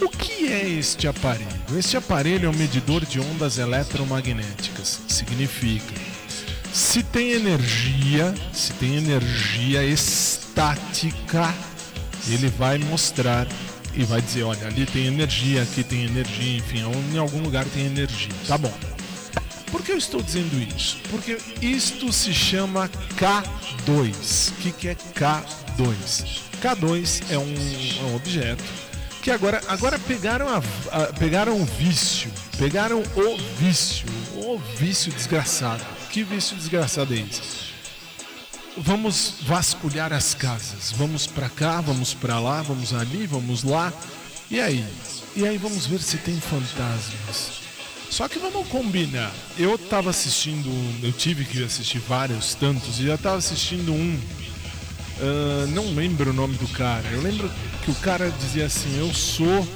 [0.00, 1.48] O que é este aparelho?
[1.76, 5.00] Este aparelho é um medidor de ondas eletromagnéticas.
[5.08, 5.94] Significa,
[6.72, 11.54] se tem energia, se tem energia estática,
[12.28, 13.46] ele vai mostrar
[13.94, 16.80] e vai dizer, olha, ali tem energia, aqui tem energia, enfim,
[17.12, 18.34] em algum lugar tem energia.
[18.48, 18.72] Tá bom.
[19.70, 20.98] Por que eu estou dizendo isso?
[21.10, 24.50] Porque isto se chama K2.
[24.50, 26.40] O que, que é K2?
[26.62, 27.54] K2 é um,
[28.00, 28.83] é um objeto
[29.24, 30.58] que agora, agora pegaram, a,
[30.92, 34.04] a- pegaram o vício, pegaram o vício,
[34.34, 35.82] o vício desgraçado.
[36.10, 37.40] Que vício desgraçado é esse?
[38.76, 43.90] Vamos vasculhar as casas, vamos pra cá, vamos pra lá, vamos ali, vamos lá.
[44.50, 44.84] E aí?
[45.34, 47.64] E aí vamos ver se tem fantasmas.
[48.10, 49.32] Só que vamos combinar.
[49.58, 50.68] Eu tava assistindo,
[51.02, 54.20] eu tive que assistir vários tantos e eu tava assistindo um
[55.20, 57.06] ah, não lembro o nome do cara.
[57.12, 57.50] Eu lembro
[57.84, 59.66] que o cara dizia assim: Eu sou.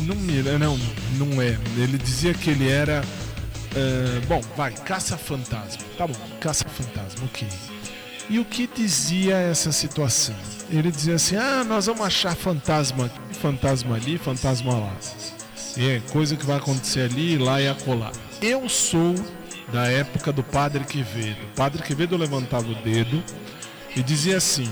[0.00, 0.78] Não me não,
[1.16, 1.58] não é.
[1.76, 3.02] Ele dizia que ele era.
[3.74, 5.82] ah, bom, vai, caça-fantasma.
[5.96, 7.48] Tá bom, caça-fantasma, ok.
[8.30, 10.36] E o que dizia essa situação?
[10.70, 13.10] Ele dizia assim: Ah, nós vamos achar fantasma,
[13.40, 14.96] fantasma ali, fantasma lá.
[15.76, 18.12] É, coisa que vai acontecer ali, lá e acolá.
[18.40, 19.14] Eu sou
[19.72, 21.42] da época do Padre Quevedo.
[21.52, 23.22] O Padre Quevedo levantava o dedo
[23.94, 24.70] e dizia assim: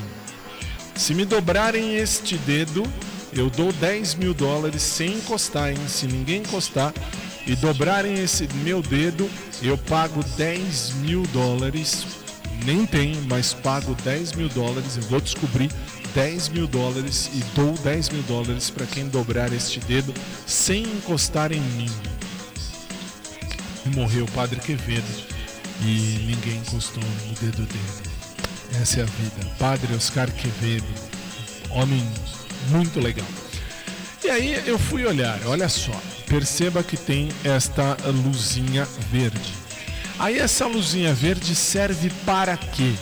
[0.94, 2.82] Se me dobrarem este dedo,
[3.32, 5.88] eu dou 10 mil dólares sem encostar, hein?
[5.88, 6.92] Se ninguém encostar
[7.47, 9.28] e dobrarem esse meu dedo,
[9.62, 12.07] eu pago 10 mil dólares.
[12.64, 14.97] Nem tenho, mas pago 10 mil dólares.
[14.97, 15.70] Eu vou descobrir
[16.14, 20.14] 10 mil dólares e dou 10 mil dólares para quem dobrar este dedo
[20.47, 21.90] sem encostar em mim.
[23.95, 25.07] Morreu o Padre Quevedo
[25.82, 28.16] e ninguém encostou no dedo dele.
[28.80, 29.55] Essa é a vida.
[29.59, 30.87] Padre Oscar Quevedo,
[31.70, 32.03] homem
[32.70, 33.26] muito legal.
[34.24, 35.93] E aí eu fui olhar, olha só,
[36.28, 39.55] perceba que tem esta luzinha verde.
[40.18, 42.93] Aí essa luzinha verde serve para quê?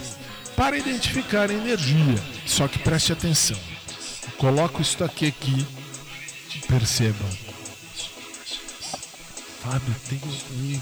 [0.56, 2.18] Para identificar energia.
[2.44, 3.56] Só que preste atenção.
[4.36, 5.66] Coloco isto aqui aqui,
[6.68, 7.43] perceba.
[9.64, 10.80] Fábio, tem um,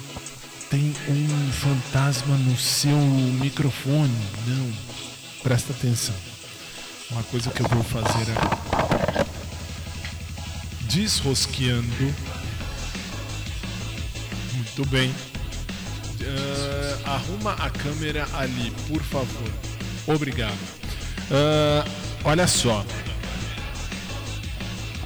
[0.69, 4.13] tem um fantasma no seu microfone.
[4.45, 4.73] Não.
[5.41, 6.17] Presta atenção.
[7.13, 9.27] Uma coisa que eu vou fazer agora.
[10.89, 12.15] Desrosqueando.
[14.53, 15.15] Muito bem.
[17.05, 19.53] Ah, arruma a câmera ali, por favor.
[20.09, 20.59] Obrigado.
[21.31, 21.85] Ah,
[22.25, 22.85] olha só.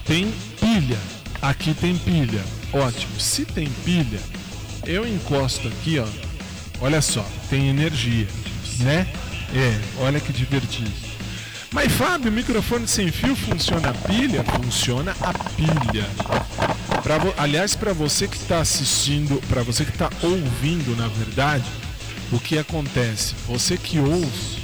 [0.06, 0.98] Tem pilha.
[1.42, 2.42] Aqui tem pilha.
[2.84, 3.18] Ótimo.
[3.20, 4.20] Se tem pilha,
[4.84, 6.06] eu encosto aqui, ó.
[6.80, 8.26] Olha só, tem energia,
[8.80, 9.06] né?
[9.54, 10.90] É, olha que divertido.
[11.72, 14.44] Mas Fábio, o microfone sem fio funciona a pilha?
[14.44, 16.06] Funciona a pilha.
[17.02, 21.64] Pra vo- aliás, para você que está assistindo, para você que está ouvindo, na verdade,
[22.32, 23.34] o que acontece?
[23.48, 24.58] Você que ouve,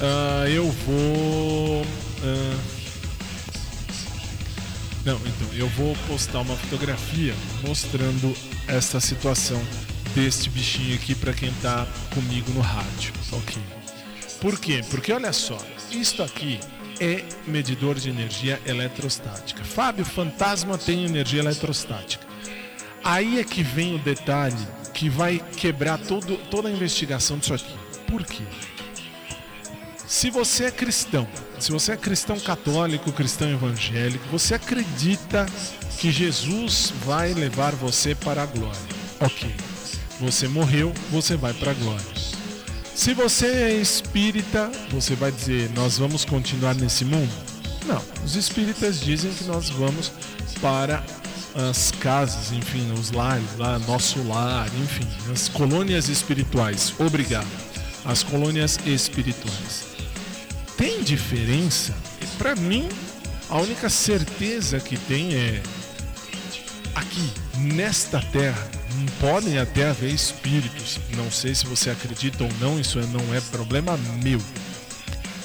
[0.00, 1.86] ah, eu vou.
[2.24, 2.56] ah,
[5.04, 7.34] não, então, eu vou postar uma fotografia
[7.66, 8.34] mostrando
[8.68, 9.60] essa situação
[10.14, 13.62] deste bichinho aqui para quem tá comigo no rádio, ok?
[14.40, 14.82] Por quê?
[14.90, 15.58] Porque olha só,
[15.90, 16.60] isto aqui
[17.00, 19.64] é medidor de energia eletrostática.
[19.64, 22.26] Fábio, fantasma tem energia eletrostática.
[23.02, 27.74] Aí é que vem o detalhe que vai quebrar todo, toda a investigação disso aqui.
[28.06, 28.44] Por quê?
[30.12, 31.26] Se você é cristão,
[31.58, 35.46] se você é cristão católico, cristão evangélico, você acredita
[35.98, 38.78] que Jesus vai levar você para a glória.
[39.18, 39.50] Ok.
[40.20, 42.04] Você morreu, você vai para a glória.
[42.94, 47.32] Se você é espírita, você vai dizer: Nós vamos continuar nesse mundo?
[47.86, 48.04] Não.
[48.22, 50.12] Os espíritas dizem que nós vamos
[50.60, 51.02] para
[51.70, 56.92] as casas, enfim, os lares, lá, nosso lar, enfim, as colônias espirituais.
[56.98, 57.48] Obrigado.
[58.04, 59.91] As colônias espirituais.
[60.82, 61.94] Tem diferença?
[62.36, 62.88] Para mim,
[63.48, 65.62] a única certeza que tem é
[66.92, 68.68] aqui, nesta terra,
[69.20, 70.98] podem até haver espíritos.
[71.16, 74.42] Não sei se você acredita ou não, isso não é problema meu.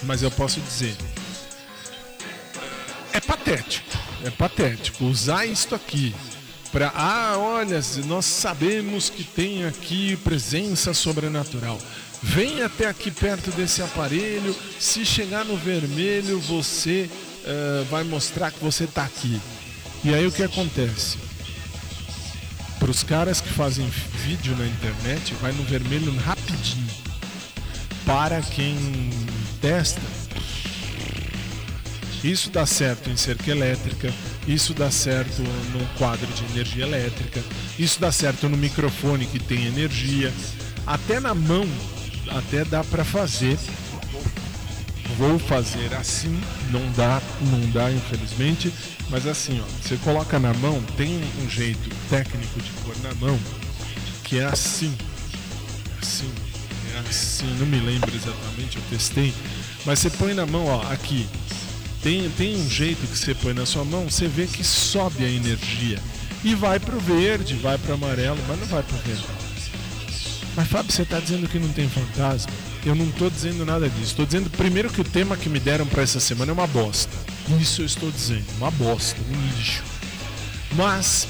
[0.02, 0.96] Mas eu posso dizer,
[3.28, 3.96] patético.
[4.24, 5.06] É patético.
[5.06, 6.16] Usar isto aqui
[6.72, 11.80] para ah, olha, nós sabemos que tem aqui presença sobrenatural.
[12.22, 14.56] Vem até aqui perto desse aparelho.
[14.80, 17.10] Se chegar no vermelho, você
[17.44, 19.40] uh, vai mostrar que você está aqui.
[20.04, 21.18] E aí o que acontece?
[22.80, 23.88] Para os caras que fazem
[24.24, 26.88] vídeo na internet, vai no vermelho rapidinho.
[28.06, 28.76] Para quem
[29.60, 30.02] testa,
[32.24, 34.14] isso dá certo em cerca elétrica,
[34.48, 37.44] isso dá certo no quadro de energia elétrica,
[37.78, 40.34] isso dá certo no microfone que tem energia,
[40.86, 41.68] até na mão,
[42.32, 43.58] até dá para fazer.
[45.18, 48.72] Vou fazer assim, não dá, não dá infelizmente,
[49.10, 53.40] mas assim, ó, você coloca na mão, tem um jeito técnico de pôr na mão
[54.24, 54.94] que é assim,
[56.02, 56.30] assim,
[56.94, 59.34] é assim, não me lembro exatamente, eu testei,
[59.86, 61.26] mas você põe na mão, ó, aqui,
[62.04, 65.30] tem, tem um jeito que você põe na sua mão, você vê que sobe a
[65.30, 66.00] energia.
[66.44, 69.26] E vai pro verde, vai pro amarelo, mas não vai pro verde.
[70.58, 72.52] Mas Fábio, você está dizendo que não tem fantasma?
[72.84, 74.06] Eu não estou dizendo nada disso.
[74.06, 77.16] Estou dizendo primeiro que o tema que me deram para essa semana é uma bosta.
[77.62, 79.84] Isso eu estou dizendo, uma bosta, um lixo.
[80.72, 81.28] Mas,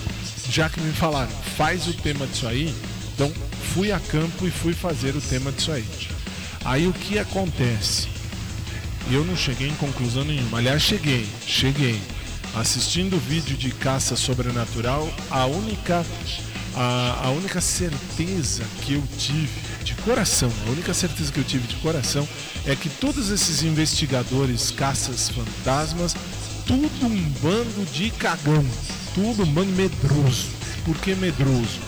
[0.50, 2.74] já que me falaram, faz o tema disso aí,
[3.14, 3.30] então
[3.74, 5.86] fui a campo e fui fazer o tema disso aí.
[6.64, 8.08] Aí o que acontece?
[9.12, 10.60] Eu não cheguei em conclusão nenhuma.
[10.60, 12.00] Aliás, cheguei, cheguei.
[12.56, 16.06] Assistindo o vídeo de caça sobrenatural, a única
[16.78, 19.50] a, a única certeza que eu tive
[19.84, 22.28] de coração, a única certeza que eu tive de coração
[22.66, 26.16] é que todos esses investigadores caças fantasmas,
[26.68, 28.64] tudo um bando de cagão,
[29.16, 30.50] tudo um bando medroso.
[30.86, 31.80] Por que medroso?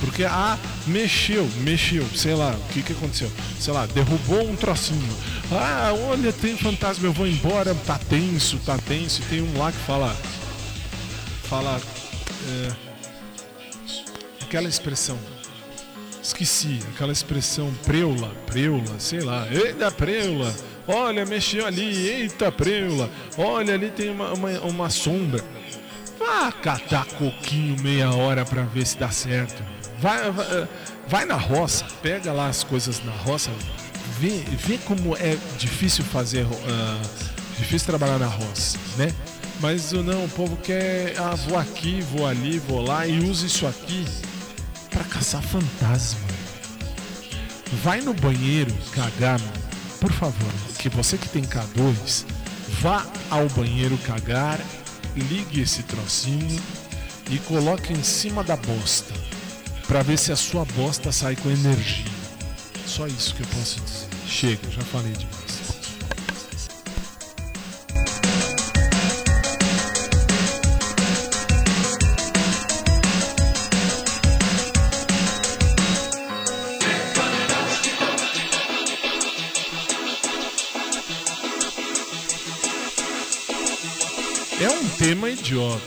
[0.00, 3.30] Porque, ah, mexeu, mexeu, sei lá, o que que aconteceu?
[3.60, 5.14] Sei lá, derrubou um trocinho.
[5.52, 9.20] Ah, olha, tem fantasma, eu vou embora, tá tenso, tá tenso.
[9.20, 10.16] E tem um lá que fala.
[11.42, 11.78] Fala.
[12.48, 12.89] É,
[14.50, 15.16] aquela expressão.
[16.20, 19.46] Esqueci, aquela expressão preula, preula, sei lá.
[19.48, 20.52] Eita, preula!
[20.88, 23.08] Olha, mexeu ali, eita, preula!
[23.38, 25.42] Olha, ali tem uma, uma, uma sombra.
[26.18, 29.62] Vá catar coquinho meia hora pra ver se dá certo.
[30.00, 30.68] Vai, vai,
[31.06, 33.50] vai na roça, pega lá as coisas na roça,
[34.18, 37.08] vê, vê como é difícil fazer, uh,
[37.56, 39.14] difícil trabalhar na roça, né?
[39.60, 43.66] Mas não, o povo quer, ah, vou aqui, vou ali, vou lá e usa isso
[43.66, 44.04] aqui
[45.00, 46.20] para caçar fantasma.
[47.82, 49.40] Vai no banheiro cagar,
[49.98, 52.26] por favor, que você que tem K2,
[52.80, 54.60] vá ao banheiro cagar,
[55.16, 56.60] ligue esse trocinho
[57.30, 59.14] e coloque em cima da bosta
[59.86, 62.04] para ver se a sua bosta sai com energia.
[62.86, 64.08] Só isso que eu posso dizer.
[64.26, 65.39] Chega, já falei demais.
[85.10, 85.82] Tema idiota.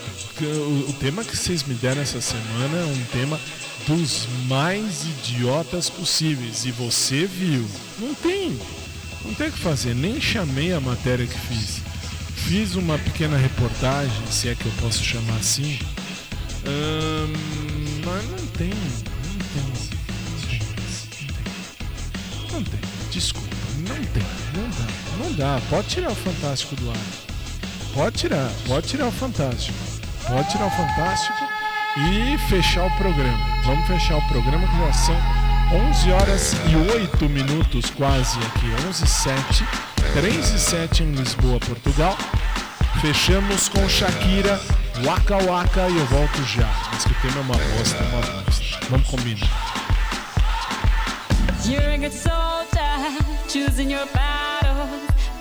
[0.86, 3.40] O, tema que vocês me deram essa semana é um tema
[3.86, 6.66] dos mais idiotas possíveis.
[6.66, 7.66] E você viu.
[7.98, 8.58] Não tem.
[9.24, 9.94] Não tem o que fazer.
[9.94, 11.80] Nem chamei a matéria que fiz.
[12.36, 15.78] Fiz uma pequena reportagem, se é que eu posso chamar assim.
[16.66, 17.32] Hum,
[18.04, 18.68] mas não tem.
[18.68, 19.62] Não tem.
[20.32, 20.60] Não tem.
[22.52, 22.80] Não tem.
[23.10, 23.56] Desculpa.
[23.88, 24.22] Não tem.
[24.54, 24.86] Não dá.
[25.18, 25.62] Não dá.
[25.70, 27.33] Pode tirar o Fantástico do ar.
[27.94, 28.50] Pode tirar.
[28.66, 29.78] Pode tirar o Fantástico.
[30.26, 31.48] Pode tirar o Fantástico
[31.96, 33.62] e fechar o programa.
[33.64, 35.16] Vamos fechar o programa que já são
[35.90, 39.64] 11 horas e 8 minutos quase aqui, 11 e 7,
[40.12, 42.18] 3 e 7 em Lisboa, Portugal.
[43.00, 44.60] Fechamos com Shakira,
[45.04, 46.68] Waka Waka e eu volto já.
[46.92, 48.86] Mas que o tema é uma bosta, é uma bosta.
[48.90, 49.48] Vamos combinar.
[51.64, 54.33] You're a good soldier, choosing your battle.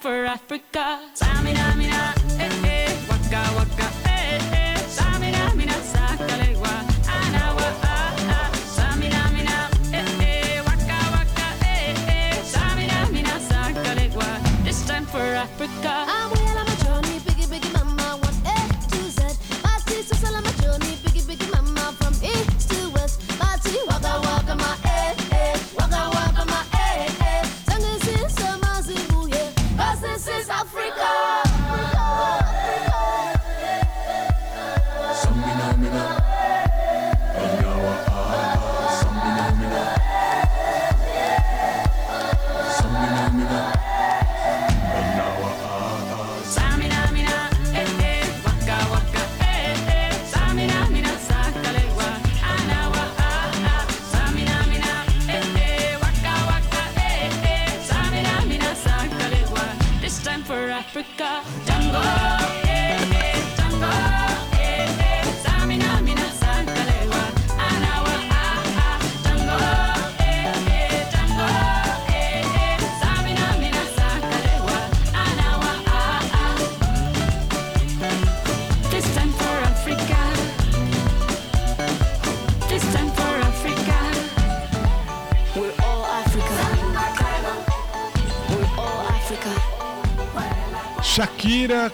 [0.00, 0.98] for Africa.
[1.14, 1.59] Samina,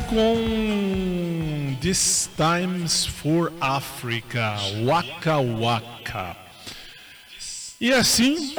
[0.08, 6.34] Com This Times for Africa, Waka Waka.
[7.78, 8.54] E assim.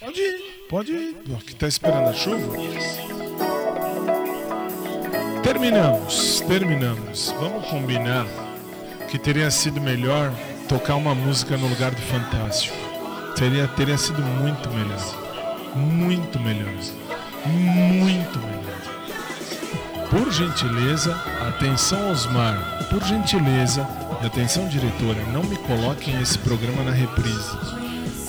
[0.00, 1.14] Pode ir, pode ir.
[1.46, 2.52] Que tá esperando a chuva?
[5.44, 7.30] Terminamos, terminamos.
[7.38, 8.26] Vamos combinar
[9.08, 10.32] que teria sido melhor
[10.68, 12.76] tocar uma música no lugar do Fantástico.
[13.36, 15.76] Teria, teria sido muito melhor.
[15.76, 16.74] Muito melhor.
[17.46, 18.45] Muito.
[20.16, 21.14] Por gentileza,
[21.46, 23.86] atenção Osmar, por gentileza,
[24.24, 27.50] atenção diretora, não me coloquem esse programa na reprise.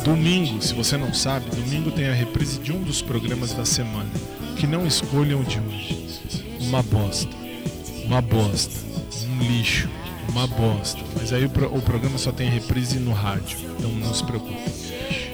[0.04, 4.10] Domingo, se você não sabe, domingo tem a reprise de um dos programas da semana.
[4.58, 6.08] Que não escolham de hoje.
[6.62, 7.36] Uma bosta.
[8.06, 8.74] Uma bosta.
[9.30, 9.88] Um lixo.
[10.30, 11.00] Uma bosta.
[11.16, 13.58] Mas aí o, pro- o programa só tem reprise no rádio.
[13.78, 14.58] Então não se preocupe.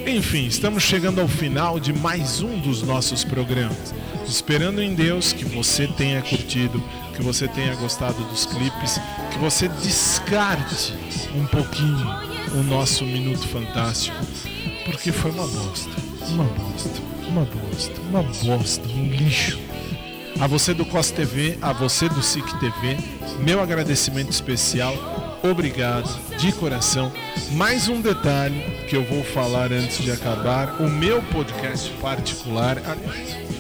[0.06, 3.94] Enfim, estamos chegando ao final de mais um dos nossos programas.
[4.28, 6.84] Esperando em Deus que você tenha curtido,
[7.16, 9.00] que você tenha gostado dos clipes,
[9.32, 10.94] que você descarte
[11.36, 12.08] um pouquinho
[12.56, 14.18] o nosso Minuto Fantástico,
[14.86, 15.92] porque foi uma bosta,
[16.30, 19.60] uma bosta, uma bosta, uma bosta, um lixo.
[20.40, 22.98] A você do COS TV, a você do SIC TV,
[23.40, 24.94] meu agradecimento especial,
[25.44, 27.12] obrigado de coração.
[27.52, 28.60] Mais um detalhe
[28.90, 32.78] que eu vou falar antes de acabar: o meu podcast particular.
[32.86, 33.53] aliás,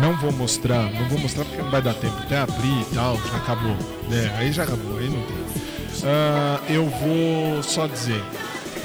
[0.00, 3.16] Não vou mostrar, não vou mostrar porque não vai dar tempo até abrir e tal,
[3.16, 3.76] já acabou.
[4.08, 4.34] né?
[4.38, 5.36] aí já acabou, aí não tem.
[6.04, 8.22] Ah, eu vou só dizer.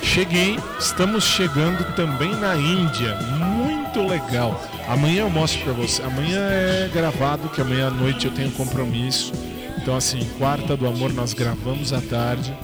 [0.04, 3.16] Cheguei, estamos chegando também na Índia.
[3.38, 4.62] Muito legal.
[4.88, 6.02] Amanhã eu mostro pra você.
[6.04, 9.32] Amanhã é gravado, que amanhã à noite eu tenho compromisso.
[9.78, 12.56] Então, assim, quarta do amor nós gravamos à tarde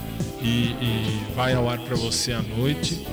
[0.41, 3.05] e, e vai ao ar pra você à noite.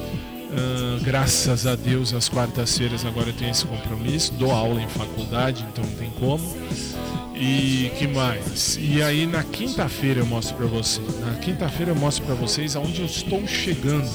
[0.50, 4.32] Ah, graças a Deus, às quartas-feiras agora eu tenho esse compromisso.
[4.34, 6.56] Dou aula em faculdade, então não tem como.
[7.34, 8.78] E que mais?
[8.80, 11.00] E aí na quinta-feira eu mostro pra você.
[11.24, 14.10] Na quinta-feira eu mostro pra vocês aonde eu estou chegando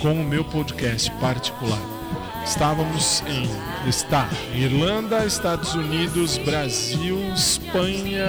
[0.00, 1.80] com o meu podcast particular.
[2.44, 8.26] Estávamos em está Irlanda, Estados Unidos, Brasil, Espanha,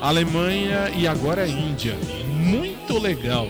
[0.00, 1.96] Alemanha e agora Índia.
[2.42, 3.48] Muito legal.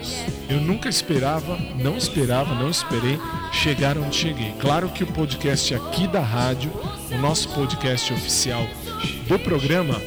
[0.49, 3.19] Eu nunca esperava, não esperava, não esperei
[3.51, 4.53] chegar onde cheguei.
[4.61, 6.71] Claro que o podcast aqui da rádio,
[7.11, 8.67] o nosso podcast oficial
[9.27, 10.01] do programa,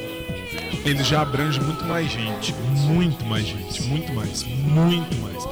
[0.84, 2.54] ele já abrange muito mais gente,
[2.86, 5.44] muito mais gente, muito mais, muito mais,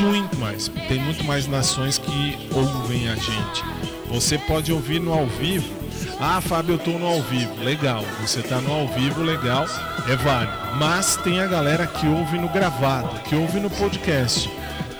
[0.00, 0.68] muito mais.
[0.88, 3.62] Tem muito mais nações que ouvem a gente.
[4.08, 5.81] Você pode ouvir no ao vivo.
[6.24, 7.64] Ah, Fábio, eu tô no ao vivo.
[7.64, 8.04] Legal.
[8.20, 9.66] Você tá no ao vivo, legal.
[10.08, 10.52] É válido.
[10.78, 14.48] Mas tem a galera que ouve no gravado, que ouve no podcast.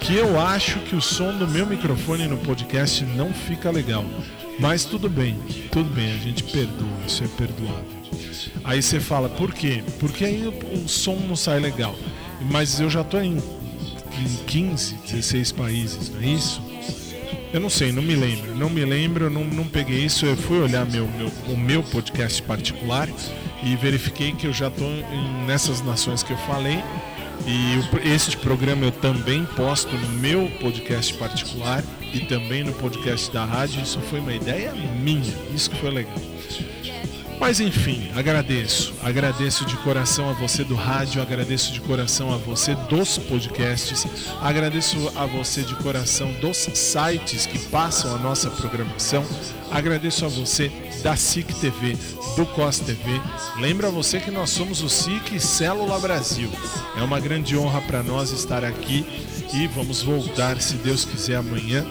[0.00, 4.04] Que eu acho que o som do meu microfone no podcast não fica legal.
[4.58, 5.38] Mas tudo bem,
[5.70, 7.84] tudo bem, a gente perdoa, isso é perdoável.
[8.64, 9.84] Aí você fala, por quê?
[10.00, 11.94] Porque aí o, som não sai legal.
[12.50, 16.71] Mas eu já tô em, em 15, 16 países, não é isso?
[17.52, 18.54] Eu não sei, não me lembro.
[18.56, 20.24] Não me lembro, não, não peguei isso.
[20.24, 23.08] Eu fui olhar meu, meu, o meu podcast particular
[23.62, 24.88] e verifiquei que eu já estou
[25.46, 26.82] nessas nações que eu falei.
[27.46, 33.44] E este programa eu também posto no meu podcast particular e também no podcast da
[33.44, 33.82] rádio.
[33.82, 36.14] Isso foi uma ideia minha, isso que foi legal.
[37.40, 38.94] Mas enfim, agradeço.
[39.02, 44.06] Agradeço de coração a você do rádio, agradeço de coração a você dos podcasts,
[44.40, 49.24] agradeço a você de coração dos sites que passam a nossa programação,
[49.70, 50.70] agradeço a você
[51.02, 51.96] da SIC TV,
[52.36, 53.20] do COS TV.
[53.58, 56.50] Lembra você que nós somos o SIC Célula Brasil.
[56.96, 59.04] É uma grande honra para nós estar aqui
[59.52, 61.84] e vamos voltar, se Deus quiser, amanhã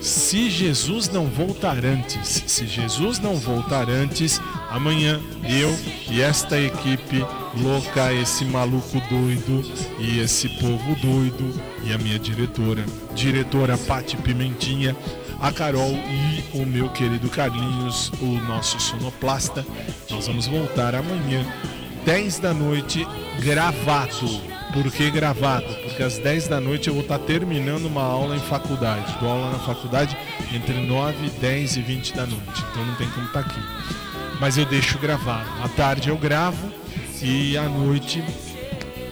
[0.00, 4.40] se Jesus não voltar antes, se Jesus não voltar antes,
[4.70, 5.76] amanhã eu
[6.10, 7.24] e esta equipe
[7.60, 9.62] louca, esse maluco doido
[9.98, 14.96] e esse povo doido e a minha diretora, diretora Pati Pimentinha,
[15.40, 19.66] a Carol e o meu querido Carlinhos, o nosso sonoplasta,
[20.08, 21.44] nós vamos voltar amanhã,
[22.04, 23.06] 10 da noite,
[23.40, 24.59] gravado.
[24.72, 25.66] Por que gravado?
[25.82, 29.16] Porque às 10 da noite eu vou estar terminando uma aula em faculdade.
[29.18, 30.16] Dou aula na faculdade
[30.52, 32.64] entre 9, 10 e 20 da noite.
[32.70, 33.60] Então não tem como estar aqui.
[34.40, 35.48] Mas eu deixo gravado.
[35.62, 36.72] À tarde eu gravo
[37.20, 38.22] e à noite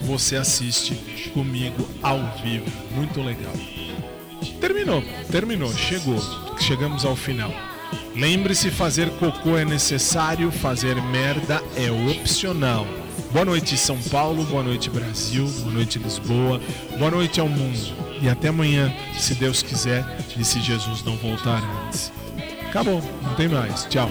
[0.03, 0.95] você assiste
[1.35, 2.67] comigo ao vivo.
[2.93, 3.53] Muito legal.
[4.61, 6.23] Terminou, terminou, chegou.
[6.61, 7.53] Chegamos ao final.
[8.15, 12.87] Lembre-se, fazer cocô é necessário, fazer merda é opcional.
[13.33, 16.61] Boa noite, São Paulo, boa noite, Brasil, boa noite, Lisboa,
[16.99, 17.93] boa noite ao mundo.
[18.23, 20.05] E até amanhã, se Deus quiser
[20.37, 22.11] e se Jesus não voltar antes.
[22.69, 23.85] Acabou, não tem mais.
[23.85, 24.09] Tchau.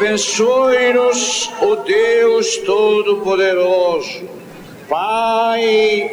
[0.00, 4.26] Abençoe-nos, o Deus Todo-Poderoso,
[4.88, 6.10] Pai,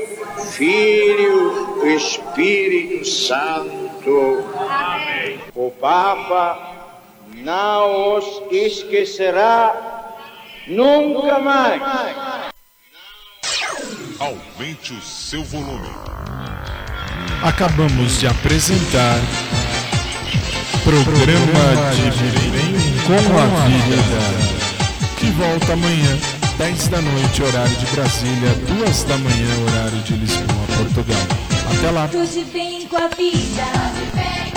[0.51, 4.43] Filho e Espírito Santo.
[4.69, 5.39] Amém.
[5.55, 6.59] O Papa
[7.37, 10.17] não os esquecerá
[10.67, 11.81] nunca mais.
[14.19, 15.87] Aumente o seu volume.
[17.41, 19.17] Acabamos de apresentar
[20.87, 22.73] Programa de Bem
[23.05, 23.97] com a Vida,
[25.17, 26.17] que volta amanhã,
[26.57, 31.21] 10 da noite, horário de Brasília, 2 da manhã, horário de Lisboa, Portugal.
[31.77, 32.07] Até lá.
[32.07, 34.56] Tudo bem com a vida.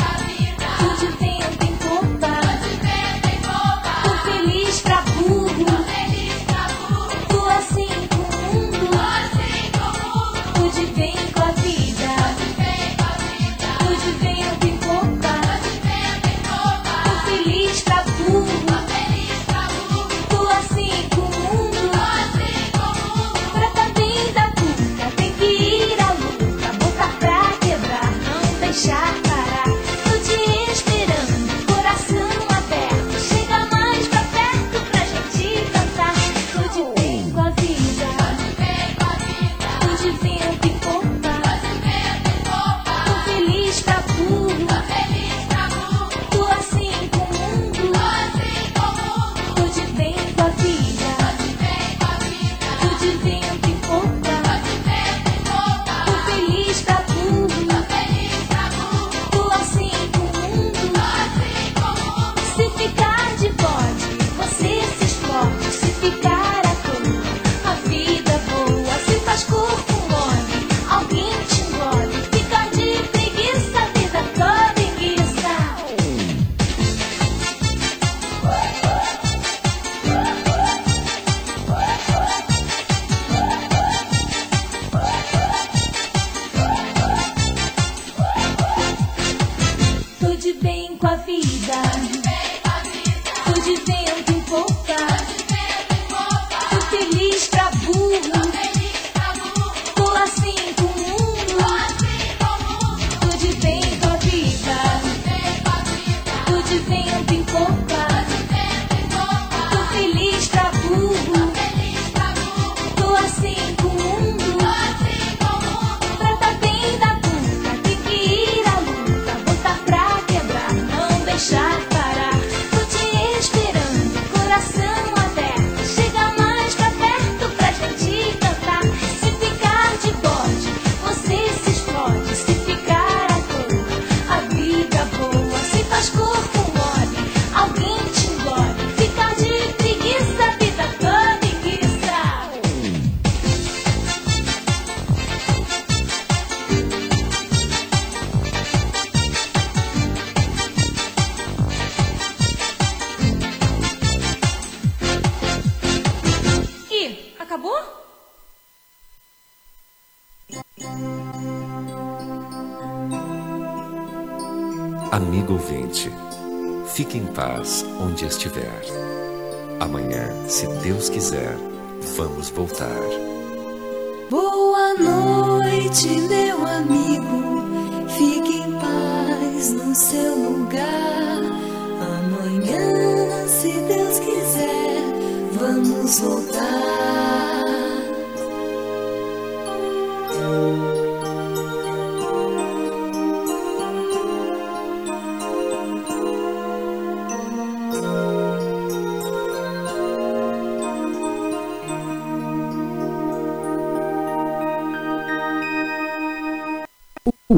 [172.61, 173.10] voltar.